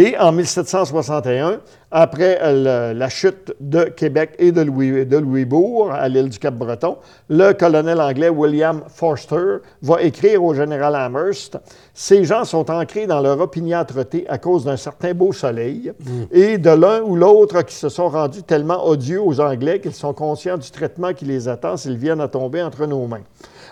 Et 0.00 0.16
en 0.16 0.30
1761, 0.30 1.58
après 1.90 2.38
la 2.54 3.08
chute 3.08 3.52
de 3.58 3.82
Québec 3.82 4.30
et 4.38 4.52
de, 4.52 4.60
Louis, 4.60 5.04
de 5.04 5.16
Louisbourg, 5.16 5.90
à 5.90 6.08
l'île 6.08 6.28
du 6.28 6.38
Cap-Breton, 6.38 6.98
le 7.28 7.50
colonel 7.52 8.00
anglais 8.00 8.28
William 8.28 8.82
Forster 8.86 9.56
va 9.82 10.00
écrire 10.00 10.44
au 10.44 10.54
général 10.54 10.94
Amherst 10.94 11.58
Ces 11.94 12.24
gens 12.24 12.44
sont 12.44 12.70
ancrés 12.70 13.08
dans 13.08 13.20
leur 13.20 13.40
opiniâtreté 13.40 14.24
à 14.28 14.38
cause 14.38 14.64
d'un 14.64 14.76
certain 14.76 15.14
beau 15.14 15.32
soleil 15.32 15.92
mm. 15.98 16.22
et 16.30 16.58
de 16.58 16.70
l'un 16.70 17.00
ou 17.00 17.16
l'autre 17.16 17.62
qui 17.62 17.74
se 17.74 17.88
sont 17.88 18.08
rendus 18.08 18.44
tellement 18.44 18.86
odieux 18.86 19.20
aux 19.20 19.40
Anglais 19.40 19.80
qu'ils 19.80 19.94
sont 19.94 20.14
conscients 20.14 20.58
du 20.58 20.70
traitement 20.70 21.12
qui 21.12 21.24
les 21.24 21.48
attend 21.48 21.76
s'ils 21.76 21.96
viennent 21.98 22.20
à 22.20 22.28
tomber 22.28 22.62
entre 22.62 22.86
nos 22.86 23.04
mains. 23.08 23.24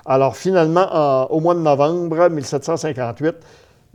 Alors 0.05 0.37
finalement, 0.37 1.31
au 1.31 1.39
mois 1.39 1.55
de 1.55 1.61
novembre 1.61 2.31
1758, 2.31 3.37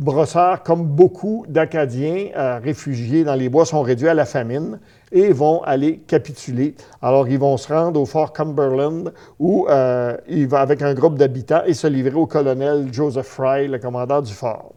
Brossard, 0.02 0.64
comme 0.64 0.84
beaucoup 0.84 1.46
d'Acadiens 1.48 2.30
euh, 2.36 2.58
réfugiés 2.58 3.24
dans 3.24 3.36
les 3.36 3.50
bois, 3.50 3.68
sont 3.68 3.84
réduits 3.84 4.08
à 4.08 4.16
la 4.16 4.26
famine 4.26 4.80
et 5.12 5.32
vont 5.32 5.62
aller 5.62 6.00
capituler. 6.00 6.74
Alors, 7.04 7.28
ils 7.28 7.38
vont 7.38 7.56
se 7.56 7.72
rendre 7.72 8.02
au 8.02 8.08
fort 8.08 8.34
Cumberland 8.34 9.14
où 9.38 9.68
euh, 9.70 10.18
il 10.28 10.48
va 10.48 10.62
avec 10.62 10.82
un 10.82 10.96
groupe 10.96 11.20
d'habitants 11.20 11.62
et 11.68 11.76
se 11.76 11.86
livrer 11.86 12.16
au 12.16 12.26
colonel 12.26 12.88
Joseph 12.92 13.28
Fry, 13.28 13.68
le 13.68 13.78
commandant 13.78 14.24
du 14.24 14.34
fort, 14.34 14.74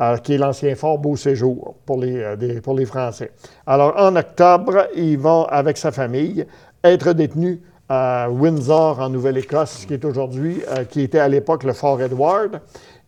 euh, 0.00 0.16
qui 0.18 0.34
est 0.34 0.38
l'ancien 0.38 0.76
fort 0.76 0.98
Beau 0.98 1.16
Séjour 1.16 1.74
pour 1.84 1.98
les, 1.98 2.86
Français. 2.86 3.32
Alors, 3.66 3.94
en 3.96 4.14
octobre, 4.14 4.86
ils 4.94 5.18
vont, 5.18 5.46
avec 5.46 5.78
sa 5.78 5.90
famille, 5.90 6.46
être 6.84 7.12
détenus 7.12 7.58
à 7.88 8.28
Windsor, 8.30 9.00
en 9.00 9.08
Nouvelle-Écosse, 9.08 9.84
qui 9.84 9.94
est 9.94 10.04
aujourd'hui, 10.04 10.62
qui 10.90 11.00
était 11.00 11.18
à 11.18 11.26
l'époque 11.26 11.64
le 11.64 11.72
fort 11.72 12.00
Edward 12.00 12.60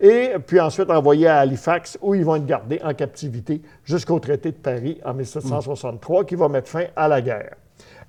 et 0.02 0.32
puis 0.44 0.60
ensuite 0.60 0.90
envoyés 0.90 1.28
à 1.28 1.38
Halifax, 1.38 1.96
où 2.02 2.14
ils 2.14 2.24
vont 2.24 2.34
être 2.36 2.44
gardés 2.44 2.80
en 2.84 2.92
captivité 2.92 3.62
jusqu'au 3.84 4.18
traité 4.18 4.50
de 4.50 4.56
Paris 4.56 5.00
en 5.04 5.14
1763, 5.14 6.24
qui 6.24 6.34
va 6.34 6.48
mettre 6.48 6.68
fin 6.68 6.86
à 6.96 7.06
la 7.06 7.22
guerre. 7.22 7.54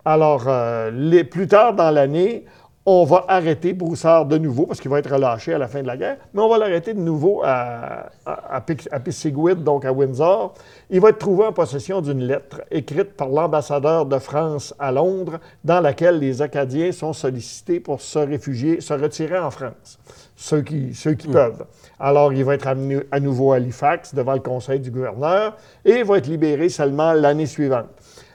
Alors, 0.03 0.45
euh, 0.47 1.23
plus 1.23 1.47
tard 1.47 1.75
dans 1.75 1.91
l'année, 1.91 2.45
on 2.85 3.05
va 3.05 3.23
arrêter 3.29 3.71
Broussard 3.71 4.25
de 4.25 4.37
nouveau, 4.37 4.65
parce 4.65 4.81
qu'il 4.81 4.91
va 4.91 4.99
être 4.99 5.13
relâché 5.13 5.53
à 5.53 5.57
la 5.57 5.69
fin 5.69 5.81
de 5.81 5.87
la 5.87 5.95
guerre, 5.95 6.17
mais 6.33 6.41
on 6.41 6.49
va 6.49 6.57
l'arrêter 6.57 6.93
de 6.93 6.99
nouveau 6.99 7.41
à, 7.43 8.09
à, 8.25 8.63
donc 9.55 9.85
à 9.85 9.93
Windsor. 9.93 10.53
Il 10.89 10.99
va 10.99 11.09
être 11.09 11.19
trouvé 11.19 11.45
en 11.45 11.53
possession 11.53 12.01
d'une 12.01 12.25
lettre 12.25 12.61
écrite 12.71 13.13
par 13.13 13.29
l'ambassadeur 13.29 14.05
de 14.05 14.19
France 14.19 14.73
à 14.79 14.91
Londres, 14.91 15.39
dans 15.63 15.79
laquelle 15.79 16.19
les 16.19 16.41
Acadiens 16.41 16.91
sont 16.91 17.13
sollicités 17.13 17.79
pour 17.79 18.01
se 18.01 18.19
réfugier, 18.19 18.81
se 18.81 18.93
retirer 18.93 19.39
en 19.39 19.49
France, 19.51 19.97
ceux 20.43 20.61
qui, 20.61 20.93
ceux 20.93 21.13
qui 21.13 21.29
hmm. 21.29 21.33
peuvent. 21.33 21.65
Alors, 21.99 22.33
il 22.33 22.43
va 22.43 22.55
être 22.55 22.67
amené 22.67 22.99
à 23.11 23.21
nouveau 23.21 23.53
à 23.53 23.55
Halifax 23.55 24.13
devant 24.13 24.33
le 24.33 24.41
conseil 24.41 24.81
du 24.81 24.91
gouverneur 24.91 25.55
et 25.85 26.03
va 26.03 26.17
être 26.17 26.27
libéré 26.27 26.67
seulement 26.67 27.13
l'année 27.13 27.45
suivante. 27.45 27.87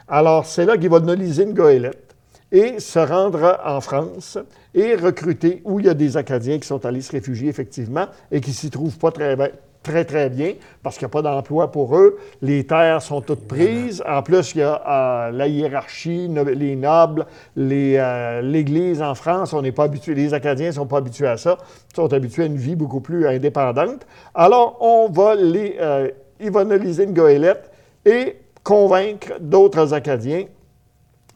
Alors, 0.09 0.47
c'est 0.47 0.65
là 0.65 0.79
qu'il 0.79 0.89
va 0.89 1.01
noliser 1.01 1.43
une 1.43 1.53
goélette 1.53 2.17
et 2.51 2.81
se 2.81 2.99
rendre 2.99 3.61
en 3.63 3.83
France 3.83 4.39
et 4.75 4.95
recruter 4.95 5.61
où 5.67 5.81
il 5.81 5.87
y 5.87 5.89
a 5.91 5.95
des 5.95 6.17
Acadiens 6.17 6.59
qui 6.59 6.67
sont 6.67 6.87
allés 6.87 7.03
se 7.03 7.13
réfugier 7.13 7.51
effectivement 7.51 8.07
et 8.33 8.41
qui 8.41 8.55
s'y 8.55 8.71
trouvent 8.71 8.97
pas 8.97 9.11
très 9.11 9.37
bien, 9.37 9.51
très, 9.89 10.05
très 10.05 10.29
bien 10.29 10.53
parce 10.83 10.99
qu'il 10.99 11.07
n'y 11.07 11.11
a 11.11 11.13
pas 11.13 11.23
d'emploi 11.23 11.73
pour 11.73 11.97
eux. 11.97 12.19
Les 12.43 12.65
terres 12.65 13.01
sont 13.01 13.21
toutes 13.23 13.49
prises. 13.49 14.03
En 14.07 14.23
plus, 14.23 14.55
il 14.55 14.59
y 14.59 14.63
a 14.63 14.83
euh, 14.87 15.31
la 15.31 15.49
hiérarchie, 15.49 16.29
les 16.29 16.77
nobles, 16.77 17.27
euh, 17.57 18.43
l'Église 18.43 19.01
en 19.01 19.15
France. 19.15 19.53
On 19.55 19.63
n'est 19.63 19.73
pas 19.73 19.85
habitué, 19.85 20.15
les 20.15 20.35
Acadiens 20.35 20.69
ne 20.69 20.73
sont 20.73 20.87
pas 20.87 20.99
habitués 20.99 21.27
à 21.27 21.37
ça. 21.39 21.57
Ils 21.93 21.97
sont 21.97 22.13
habitués 22.13 22.43
à 22.43 22.47
une 22.47 22.57
vie 22.57 22.77
beaucoup 22.77 23.01
plus 23.01 23.27
indépendante. 23.27 24.07
Alors, 24.35 24.77
on 24.81 25.09
va 25.09 25.35
les 25.35 25.77
euh, 25.81 26.11
une 26.41 27.13
goélette 27.15 27.71
et 28.05 28.37
convaincre 28.63 29.33
d'autres 29.41 29.95
Acadiens 29.95 30.45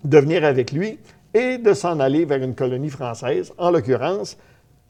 de 0.05 0.19
venir 0.19 0.45
avec 0.45 0.73
lui 0.73 0.99
et 1.33 1.57
de 1.57 1.73
s'en 1.73 1.99
aller 2.01 2.27
vers 2.27 2.43
une 2.43 2.55
colonie 2.55 2.91
française, 2.91 3.53
en 3.57 3.71
l'occurrence 3.71 4.37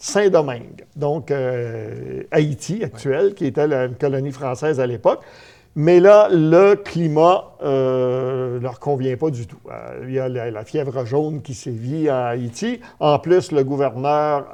Saint-Domingue, 0.02 0.84
donc 0.96 1.30
euh, 1.30 2.24
Haïti 2.32 2.82
actuelle, 2.82 3.34
qui 3.34 3.46
était 3.46 3.72
une 3.72 3.94
colonie 3.94 4.32
française 4.32 4.80
à 4.80 4.86
l'époque. 4.86 5.20
Mais 5.76 6.00
là, 6.00 6.28
le 6.28 6.74
climat 6.74 7.52
ne 7.60 7.66
euh, 7.66 8.60
leur 8.60 8.80
convient 8.80 9.16
pas 9.16 9.30
du 9.30 9.46
tout. 9.46 9.60
Euh, 9.70 10.04
il 10.08 10.12
y 10.12 10.18
a 10.18 10.28
la, 10.28 10.64
fièvre 10.64 11.06
jaune 11.06 11.40
qui 11.40 11.54
sévit 11.54 12.08
à 12.08 12.26
Haïti. 12.26 12.80
En 12.98 13.20
plus, 13.20 13.52
le 13.52 13.62
gouverneur 13.62 14.48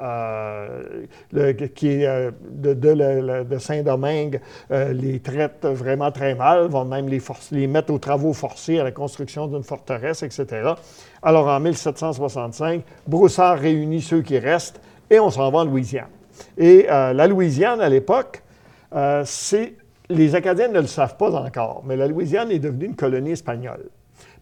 qui 1.75 1.89
est 1.89 2.31
de, 2.51 3.59
Saint-Domingue 3.59 4.41
les 4.71 5.19
traite 5.21 5.65
vraiment 5.65 6.13
très 6.13 6.35
mal, 6.35 6.67
vont 6.67 6.85
même 6.85 7.09
les, 7.09 7.23
les 7.53 7.67
mettre 7.67 7.91
aux 7.91 7.99
travaux 7.99 8.35
forcés 8.35 8.79
à 8.79 8.85
la 8.85 8.93
construction 8.93 9.47
d'une 9.47 9.65
forteresse, 9.65 10.23
etc. 10.23 10.75
Alors, 11.23 11.49
en 11.49 11.59
1765, 11.59 12.83
Broussard 13.07 13.59
réunit 13.59 14.03
ceux 14.03 14.21
qui 14.21 14.39
restent 14.39 14.81
et 15.11 15.21
on 15.21 15.31
s'en 15.31 15.51
va 15.51 15.59
en 15.61 15.65
Louisiane. 15.65 16.09
Et 16.57 16.87
euh, 16.91 17.13
la 17.13 17.27
Louisiane, 17.27 17.81
à 17.81 17.89
l'époque, 17.89 18.43
euh, 18.95 19.23
c'est. 19.25 19.75
Les 20.11 20.35
Acadiens 20.35 20.69
ne 20.69 20.81
le 20.81 20.87
savent 20.87 21.19
pas 21.19 21.31
encore, 21.35 21.83
mais 21.85 21.95
la 21.95 22.07
Louisiane 22.07 22.51
est 22.51 22.59
devenue 22.59 22.87
une 22.87 22.97
colonie 22.97 23.33
espagnole. 23.33 23.91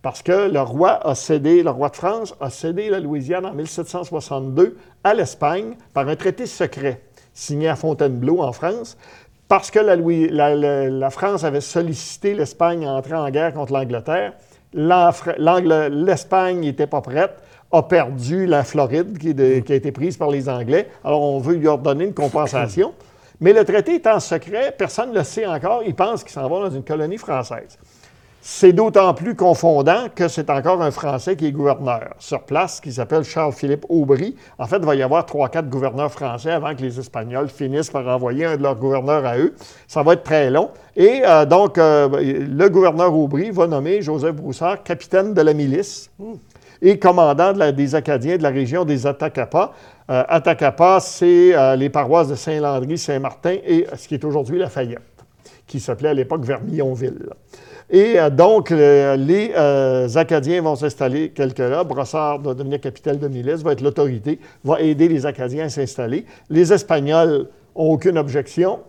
Parce 0.01 0.23
que 0.23 0.49
le 0.49 0.61
roi 0.61 1.05
a 1.05 1.17
cédé, 1.17 1.65
le 1.65 1.71
roi 1.71 1.89
de 1.89 1.97
France 1.97 2.37
a 2.41 2.51
cédé 2.51 2.89
la 2.89 3.01
Louisiane 3.01 3.45
en 3.45 3.53
1762 3.53 4.77
à 5.03 5.13
l'Espagne 5.13 5.75
par 5.93 6.07
un 6.07 6.15
traité 6.15 6.47
secret 6.47 7.01
signé 7.35 7.69
à 7.69 7.75
Fontainebleau 7.75 8.43
en 8.43 8.53
France, 8.53 8.97
parce 9.49 9.73
que 9.73 9.81
la, 9.81 9.97
la 10.89 11.11
France 11.11 11.43
avait 11.43 11.61
sollicité 11.61 12.35
l'Espagne 12.35 12.87
à 12.87 12.93
entrer 12.93 13.15
en 13.15 13.29
guerre 13.31 13.53
contre 13.53 13.73
l'Angleterre. 13.73 14.35
L'Espagne 14.73 16.61
n'était 16.61 16.87
pas 16.87 17.01
prête 17.01 17.43
a 17.73 17.83
perdu 17.83 18.47
la 18.47 18.65
Floride 18.65 19.19
qui, 19.19 19.31
a 19.31 19.75
été 19.75 19.93
prise 19.93 20.17
par 20.17 20.31
les 20.31 20.49
Anglais. 20.49 20.89
Alors, 21.05 21.23
on 21.23 21.39
veut 21.39 21.55
lui 21.55 21.69
ordonner 21.69 22.05
une 22.05 22.15
compensation. 22.15 22.93
Mais 23.41 23.53
le 23.53 23.65
traité 23.65 23.97
est 23.97 24.07
en 24.07 24.19
secret, 24.19 24.75
personne 24.77 25.11
ne 25.11 25.19
le 25.19 25.25
sait 25.25 25.47
encore. 25.47 25.83
Il 25.87 25.95
pense 25.95 26.25
qu'il 26.25 26.33
s'en 26.33 26.49
va 26.49 26.69
dans 26.69 26.75
une 26.75 26.85
colonie 26.85 27.19
française. 27.19 27.79
C'est 28.49 28.73
d'autant 28.73 29.13
plus 29.13 29.35
confondant 29.35 30.07
que 30.15 30.29
c'est 30.29 30.49
encore 30.51 30.81
un 30.81 30.93
Français 30.93 31.35
qui 31.35 31.47
est 31.47 31.53
gouverneur 31.53 32.15
sur 32.21 32.45
place, 32.45 32.81
qui 32.81 32.93
s'appelle 32.93 33.25
Charles-Philippe 33.25 33.85
Aubry. 33.89 34.37
En 34.57 34.67
fait, 34.67 34.77
il 34.77 34.85
va 34.85 34.95
y 34.95 35.03
avoir 35.03 35.27
trois, 35.27 35.49
quatre 35.49 35.69
gouverneurs 35.69 36.13
français 36.13 36.53
avant 36.53 36.73
que 36.77 36.83
les 36.83 37.01
Espagnols 37.01 37.49
finissent 37.49 37.91
par 37.91 38.07
envoyer 38.07 38.45
un 38.45 38.57
de 38.57 38.63
leurs 38.63 38.77
gouverneurs 38.77 39.27
à 39.27 39.37
eux. 39.37 39.53
Ça 39.89 40.05
va 40.05 40.13
être 40.13 40.23
très 40.23 40.49
long. 40.49 40.71
Et 40.95 41.23
euh, 41.27 41.45
donc, 41.45 41.77
euh, 41.77 42.09
le 42.21 42.69
gouverneur 42.69 43.13
Aubry 43.13 43.51
va 43.51 43.67
nommer 43.67 44.01
Joseph 44.01 44.37
Broussard 44.37 44.85
capitaine 44.85 45.35
de 45.35 45.43
la 45.43 45.53
milice 45.53 46.09
et 46.83 46.99
commandant 46.99 47.53
des 47.73 47.95
Acadiens 47.95 48.37
de 48.37 48.43
la 48.43 48.51
région 48.51 48.85
des 48.85 49.07
Atacapa. 49.07 49.73
Euh, 50.11 50.23
Atacapa, 50.29 51.01
c'est 51.01 51.55
euh, 51.55 51.77
les 51.77 51.91
paroisses 51.91 52.29
de 52.29 52.35
Saint-Landry, 52.35 52.99
Saint-Martin 52.99 53.57
et 53.65 53.87
ce 53.97 54.07
qui 54.09 54.15
est 54.15 54.25
aujourd'hui 54.25 54.59
Lafayette, 54.59 55.01
qui 55.67 55.81
s'appelait 55.81 56.11
à 56.11 56.15
l'époque 56.15 56.45
Vermillonville. 56.45 57.31
Et 57.89 58.19
euh, 58.19 58.31
donc, 58.31 58.73
euh, 58.73 59.17
les 59.17 59.53
euh, 59.57 60.09
Acadiens 60.17 60.61
vont 60.61 60.75
s'installer 60.75 61.31
quelque 61.31 61.63
là. 61.63 61.85
Brossard 61.85 62.41
va 62.41 62.55
devenir 62.55 62.81
capitaine 62.81 63.19
de 63.19 63.29
milice, 63.29 63.63
va 63.63 63.73
être 63.73 63.81
l'autorité, 63.81 64.41
va 64.65 64.81
aider 64.81 65.09
les 65.09 65.25
Acadiens 65.25 65.67
à 65.67 65.69
s'installer. 65.69 66.27
Les 66.51 66.73
Espagnols 66.73 67.49
n'ont 67.77 67.91
aucune 67.93 68.19
objection. 68.19 68.81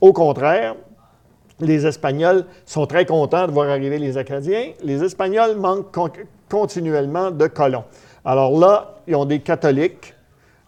Au 0.00 0.12
contraire, 0.12 0.76
les 1.60 1.86
Espagnols 1.86 2.44
sont 2.64 2.86
très 2.86 3.06
contents 3.06 3.46
de 3.46 3.52
voir 3.52 3.68
arriver 3.68 3.98
les 3.98 4.18
Acadiens. 4.18 4.72
Les 4.82 5.02
Espagnols 5.02 5.56
manquent 5.56 5.90
continuellement 6.48 7.30
de 7.30 7.46
colons. 7.46 7.84
Alors 8.24 8.58
là, 8.58 8.94
ils 9.06 9.16
ont 9.16 9.24
des 9.24 9.40
catholiques. 9.40 10.14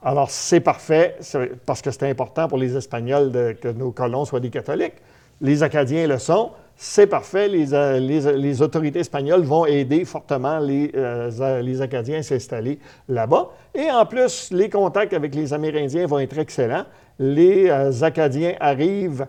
Alors 0.03 0.31
c'est 0.31 0.61
parfait, 0.61 1.17
parce 1.65 1.83
que 1.83 1.91
c'est 1.91 2.09
important 2.09 2.49
pour 2.49 2.59
les 2.59 2.77
Espagnols 2.77 3.57
que 3.61 3.69
nos 3.69 3.91
colons 3.93 4.25
soient 4.25 4.41
des 4.41 4.51
catholiques. 4.51 4.95
Les 5.41 5.63
Acadiens 5.63 6.07
le 6.07 6.19
sont. 6.19 6.51
C'est 6.77 7.07
parfait. 7.07 7.49
Les, 7.49 7.73
euh, 7.73 8.55
autorités 8.61 9.01
espagnoles 9.01 9.43
vont 9.43 9.65
aider 9.65 10.05
fortement 10.05 10.59
les, 10.59 10.93
euh, 10.95 11.63
les 11.63 11.81
Acadiens 11.81 12.19
à 12.19 12.23
s'installer 12.23 12.79
là-bas. 13.09 13.49
Et 13.75 13.91
en 13.91 14.05
plus, 14.05 14.51
les 14.53 14.69
contacts 14.69 15.15
avec 15.15 15.35
les 15.35 15.53
Amérindiens 15.53 16.07
vont 16.07 16.19
être 16.19 16.39
excellents. 16.39 16.85
Les 17.19 17.69
euh, 17.71 18.03
Acadiens 18.03 18.55
arrivent 18.61 19.27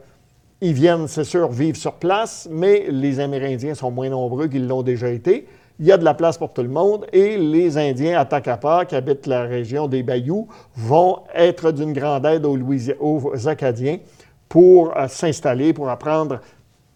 ils 0.59 0.73
viennent, 0.73 1.07
c'est 1.07 1.23
sûr, 1.23 1.51
vivre 1.51 1.77
sur 1.77 1.93
place, 1.93 2.47
mais 2.49 2.87
les 2.89 3.19
Amérindiens 3.19 3.75
sont 3.75 3.91
moins 3.91 4.09
nombreux 4.09 4.47
qu'ils 4.47 4.67
l'ont 4.67 4.81
déjà 4.81 5.09
été. 5.09 5.47
Il 5.79 5.85
y 5.85 5.91
a 5.91 5.97
de 5.97 6.03
la 6.03 6.15
place 6.15 6.37
pour 6.39 6.53
tout 6.53 6.63
le 6.63 6.69
monde 6.69 7.05
et 7.13 7.37
les 7.37 7.77
Indiens 7.77 8.19
à 8.19 8.25
Takapa, 8.25 8.85
qui 8.85 8.95
habitent 8.95 9.27
la 9.27 9.43
région 9.43 9.87
des 9.87 10.01
Bayous, 10.01 10.47
vont 10.75 11.19
être 11.35 11.71
d'une 11.71 11.93
grande 11.93 12.25
aide 12.25 12.45
aux, 12.45 13.47
Acadiens 13.47 13.99
pour 14.49 14.97
euh, 14.97 15.07
s'installer, 15.07 15.73
pour 15.73 15.89
apprendre 15.89 16.39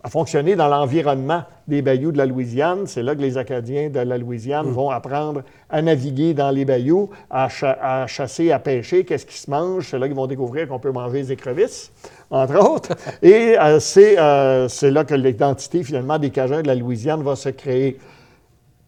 à 0.04 0.10
fonctionner 0.10 0.56
dans 0.56 0.68
l'environnement 0.68 1.44
des 1.68 1.84
bayous 1.84 2.12
de 2.12 2.18
la 2.18 2.26
Louisiane. 2.26 2.88
C'est 2.88 3.04
là 3.04 3.14
que 3.14 3.22
les 3.22 3.38
Acadiens 3.38 3.92
de 3.92 4.00
la 4.00 4.18
Louisiane 4.18 4.66
vont 4.72 4.90
apprendre 4.90 5.44
à 5.70 5.80
naviguer 5.84 6.34
dans 6.34 6.50
les 6.50 6.66
bayous, 6.66 7.12
à, 7.30 7.50
cha- 7.50 7.78
à 7.80 8.08
chasser, 8.08 8.52
à 8.52 8.58
pêcher, 8.58 9.06
qu'est-ce 9.06 9.28
qui 9.28 9.38
se 9.38 9.52
mange. 9.52 9.90
C'est 9.92 10.00
là 10.00 10.08
qu'ils 10.08 10.16
vont 10.16 10.26
découvrir 10.26 10.68
qu'on 10.68 10.80
peut 10.80 10.92
manger 10.92 11.22
des 11.22 11.34
écrevisses, 11.34 11.92
entre 12.32 12.58
autres. 12.68 12.96
Et 13.22 13.56
euh, 13.60 13.80
c'est 13.80 14.18
euh, 14.18 14.68
c'est 14.68 14.90
là 14.90 15.04
que 15.04 15.14
l'identité, 15.14 15.84
finalement, 15.84 16.18
des 16.18 16.32
Cajuns 16.32 16.64
de 16.64 16.68
la 16.68 16.76
Louisiane 16.76 17.22
va 17.22 17.36
se 17.36 17.50
créer. 17.50 18.00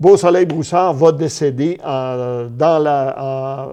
Beau-Soleil 0.08 0.46
Broussard 0.46 0.94
va 0.96 1.14
décéder 1.14 1.78
en- 1.82 2.48
dans 2.50 2.78
la, 2.78 3.16
en- 3.18 3.70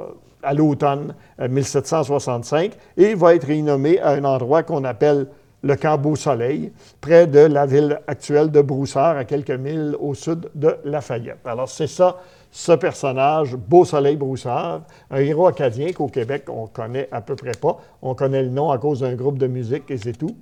à 0.48 0.54
l'automne 0.54 1.12
euh, 1.40 1.48
1765 1.48 2.70
et 2.96 3.14
va 3.16 3.34
être 3.34 3.48
renommé 3.48 3.98
à 3.98 4.10
un 4.10 4.22
endroit 4.22 4.62
qu'on 4.62 4.84
appelle 4.84 5.26
le 5.64 5.74
camp 5.74 5.98
Beau-Soleil, 5.98 6.70
près 7.00 7.26
de 7.26 7.40
la 7.40 7.66
ville 7.66 7.98
actuelle 8.06 8.48
de 8.52 8.60
Broussard, 8.62 9.16
à 9.16 9.24
quelques 9.24 9.50
milles 9.50 9.96
au 9.98 10.14
sud 10.14 10.48
de 10.54 10.76
Lafayette. 10.84 11.40
Alors, 11.44 11.68
c'est 11.68 11.88
ça, 11.88 12.18
ce 12.52 12.72
personnage, 12.72 13.56
Beau-Soleil 13.56 14.14
Broussard, 14.16 14.82
un 15.10 15.18
héros 15.20 15.48
acadien 15.48 15.90
qu'au 15.92 16.06
Québec, 16.06 16.44
on 16.48 16.68
connaît 16.68 17.08
à 17.10 17.20
peu 17.22 17.34
près 17.34 17.52
pas. 17.60 17.76
On 18.02 18.14
connaît 18.14 18.44
le 18.44 18.50
nom 18.50 18.70
à 18.70 18.78
cause 18.78 19.00
d'un 19.00 19.14
groupe 19.16 19.36
de 19.36 19.48
musique 19.48 19.90
et 19.90 19.98
c'est 19.98 20.16
tout. 20.16 20.36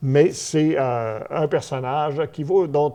Mais 0.00 0.30
c'est 0.32 0.74
euh, 0.78 1.18
un 1.30 1.46
personnage 1.48 2.20
qui 2.32 2.42
vaut, 2.44 2.66
dont, 2.66 2.94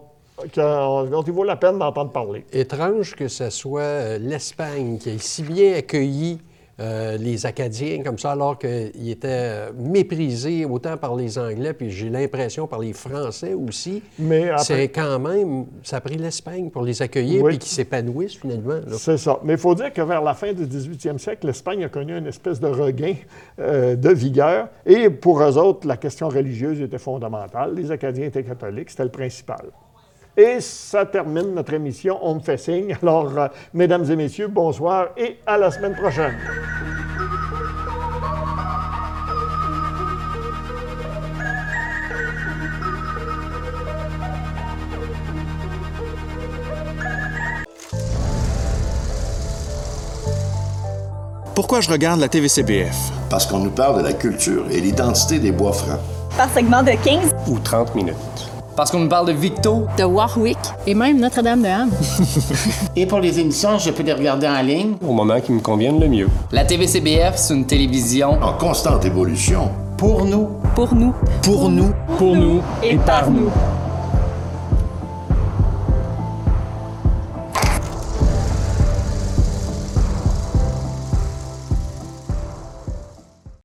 dont 0.56 1.24
il 1.26 1.34
vaut 1.34 1.44
la 1.44 1.56
peine 1.56 1.80
d'entendre 1.80 2.12
parler. 2.12 2.46
Étrange 2.54 3.16
que 3.16 3.28
ce 3.28 3.50
soit 3.50 3.82
euh, 3.82 4.18
l'Espagne 4.20 4.98
qui 4.98 5.10
ait 5.10 5.18
si 5.18 5.42
bien 5.44 5.74
accueilli 5.76 6.40
euh, 6.80 7.18
les 7.18 7.48
Acadiens 7.48 8.04
comme 8.04 8.20
ça, 8.20 8.34
alors 8.34 8.60
qu'ils 8.60 9.10
étaient 9.10 9.28
euh, 9.32 9.72
méprisés 9.76 10.64
autant 10.64 10.96
par 10.96 11.16
les 11.16 11.40
Anglais, 11.40 11.74
puis 11.74 11.90
j'ai 11.90 12.08
l'impression 12.08 12.68
par 12.68 12.78
les 12.78 12.94
Français 12.94 13.56
aussi. 13.56 14.04
Mais 14.20 14.50
après- 14.52 14.64
C'est 14.64 14.88
quand 14.90 15.18
même, 15.18 15.66
ça 15.82 15.98
a 15.98 16.02
pris 16.02 16.18
l'Espagne 16.18 16.70
pour 16.70 16.84
les 16.84 17.02
accueillir, 17.02 17.42
Oui. 17.42 17.54
puis 17.54 17.58
qu'ils 17.58 17.72
s'épanouissent 17.72 18.36
finalement. 18.38 18.80
C'est 18.96 19.18
ça. 19.18 19.40
Mais 19.44 19.54
il 19.54 19.60
faut 19.60 19.74
dire 19.74 19.92
que 19.92 20.04
vers 20.04 20.22
la 20.22 20.36
fin 20.36 20.54
du 20.54 20.68
18e 20.68 21.18
siècle, 21.18 21.48
l'Espagne 21.48 21.84
a 21.84 21.90
connu 21.90 22.16
une 22.16 22.28
espèce 22.28 22.60
de 22.60 22.68
regain 22.68 23.16
euh, 23.60 23.96
de 23.96 24.10
vigueur. 24.12 24.68
Et 24.86 25.10
pour 25.10 25.42
eux 25.42 25.58
autres, 25.58 25.88
la 25.88 25.98
question 25.98 26.30
religieuse 26.30 26.80
était 26.80 27.00
fondamentale. 27.00 27.74
Les 27.74 27.90
Acadiens 27.90 28.26
étaient 28.26 28.44
catholiques, 28.44 28.92
c'était 28.92 29.06
le 29.06 29.10
principal. 29.10 29.66
Et 30.40 30.62
ça 30.62 31.04
termine 31.06 31.56
notre 31.56 31.74
émission. 31.74 32.20
On 32.22 32.36
me 32.36 32.40
fait 32.40 32.58
signe. 32.58 32.96
Alors, 33.02 33.36
euh, 33.38 33.48
mesdames 33.74 34.06
et 34.12 34.16
messieurs, 34.16 34.48
bonsoir 34.48 35.08
et 35.18 35.38
à 35.48 35.58
la 35.58 35.72
semaine 35.72 35.96
prochaine. 35.96 36.38
Pourquoi 51.56 51.82
je 51.82 51.90
regarde 51.90 52.20
la 52.20 52.30
TVCBF? 52.30 52.96
Parce 53.32 53.48
qu'on 53.48 53.58
nous 53.58 53.72
parle 53.72 53.98
de 53.98 54.04
la 54.04 54.14
culture 54.14 54.66
et 54.70 54.80
l'identité 54.80 55.40
des 55.40 55.52
bois 55.52 55.74
francs. 55.74 56.00
par 56.38 56.54
segment 56.54 56.84
de 56.84 56.92
15 57.04 57.34
ou 57.48 57.58
30 57.58 57.96
minutes. 57.96 58.47
Parce 58.78 58.92
qu'on 58.92 59.00
nous 59.00 59.10
parle 59.10 59.26
de 59.26 59.32
Victo. 59.32 59.88
de 59.98 60.04
Warwick 60.04 60.56
et 60.86 60.94
même 60.94 61.20
Notre-Dame-de-Ham. 61.20 61.90
Et 62.96 63.08
pour 63.08 63.20
les 63.20 63.40
émissions, 63.40 63.80
je 63.80 63.90
peux 63.90 64.04
les 64.04 64.14
regarder 64.14 64.48
en 64.48 64.62
ligne. 64.62 64.94
Au 65.02 65.14
moment 65.14 65.42
qui 65.42 65.52
me 65.52 65.62
convienne 65.62 66.00
le 66.00 66.08
mieux. 66.08 66.28
La 66.52 66.64
TVCBF, 66.64 67.38
c'est 67.38 67.56
une 67.56 67.66
télévision 67.66 68.34
En 68.40 68.54
constante 68.54 69.04
évolution. 69.04 69.72
Pour 69.98 70.26
nous. 70.26 70.50
Pour 70.76 70.94
nous. 70.94 71.12
Pour 71.42 71.70
nous. 71.72 71.92
Pour 72.20 72.36
nous 72.36 72.62
et 72.84 72.98
par 72.98 73.32
nous. 73.32 73.50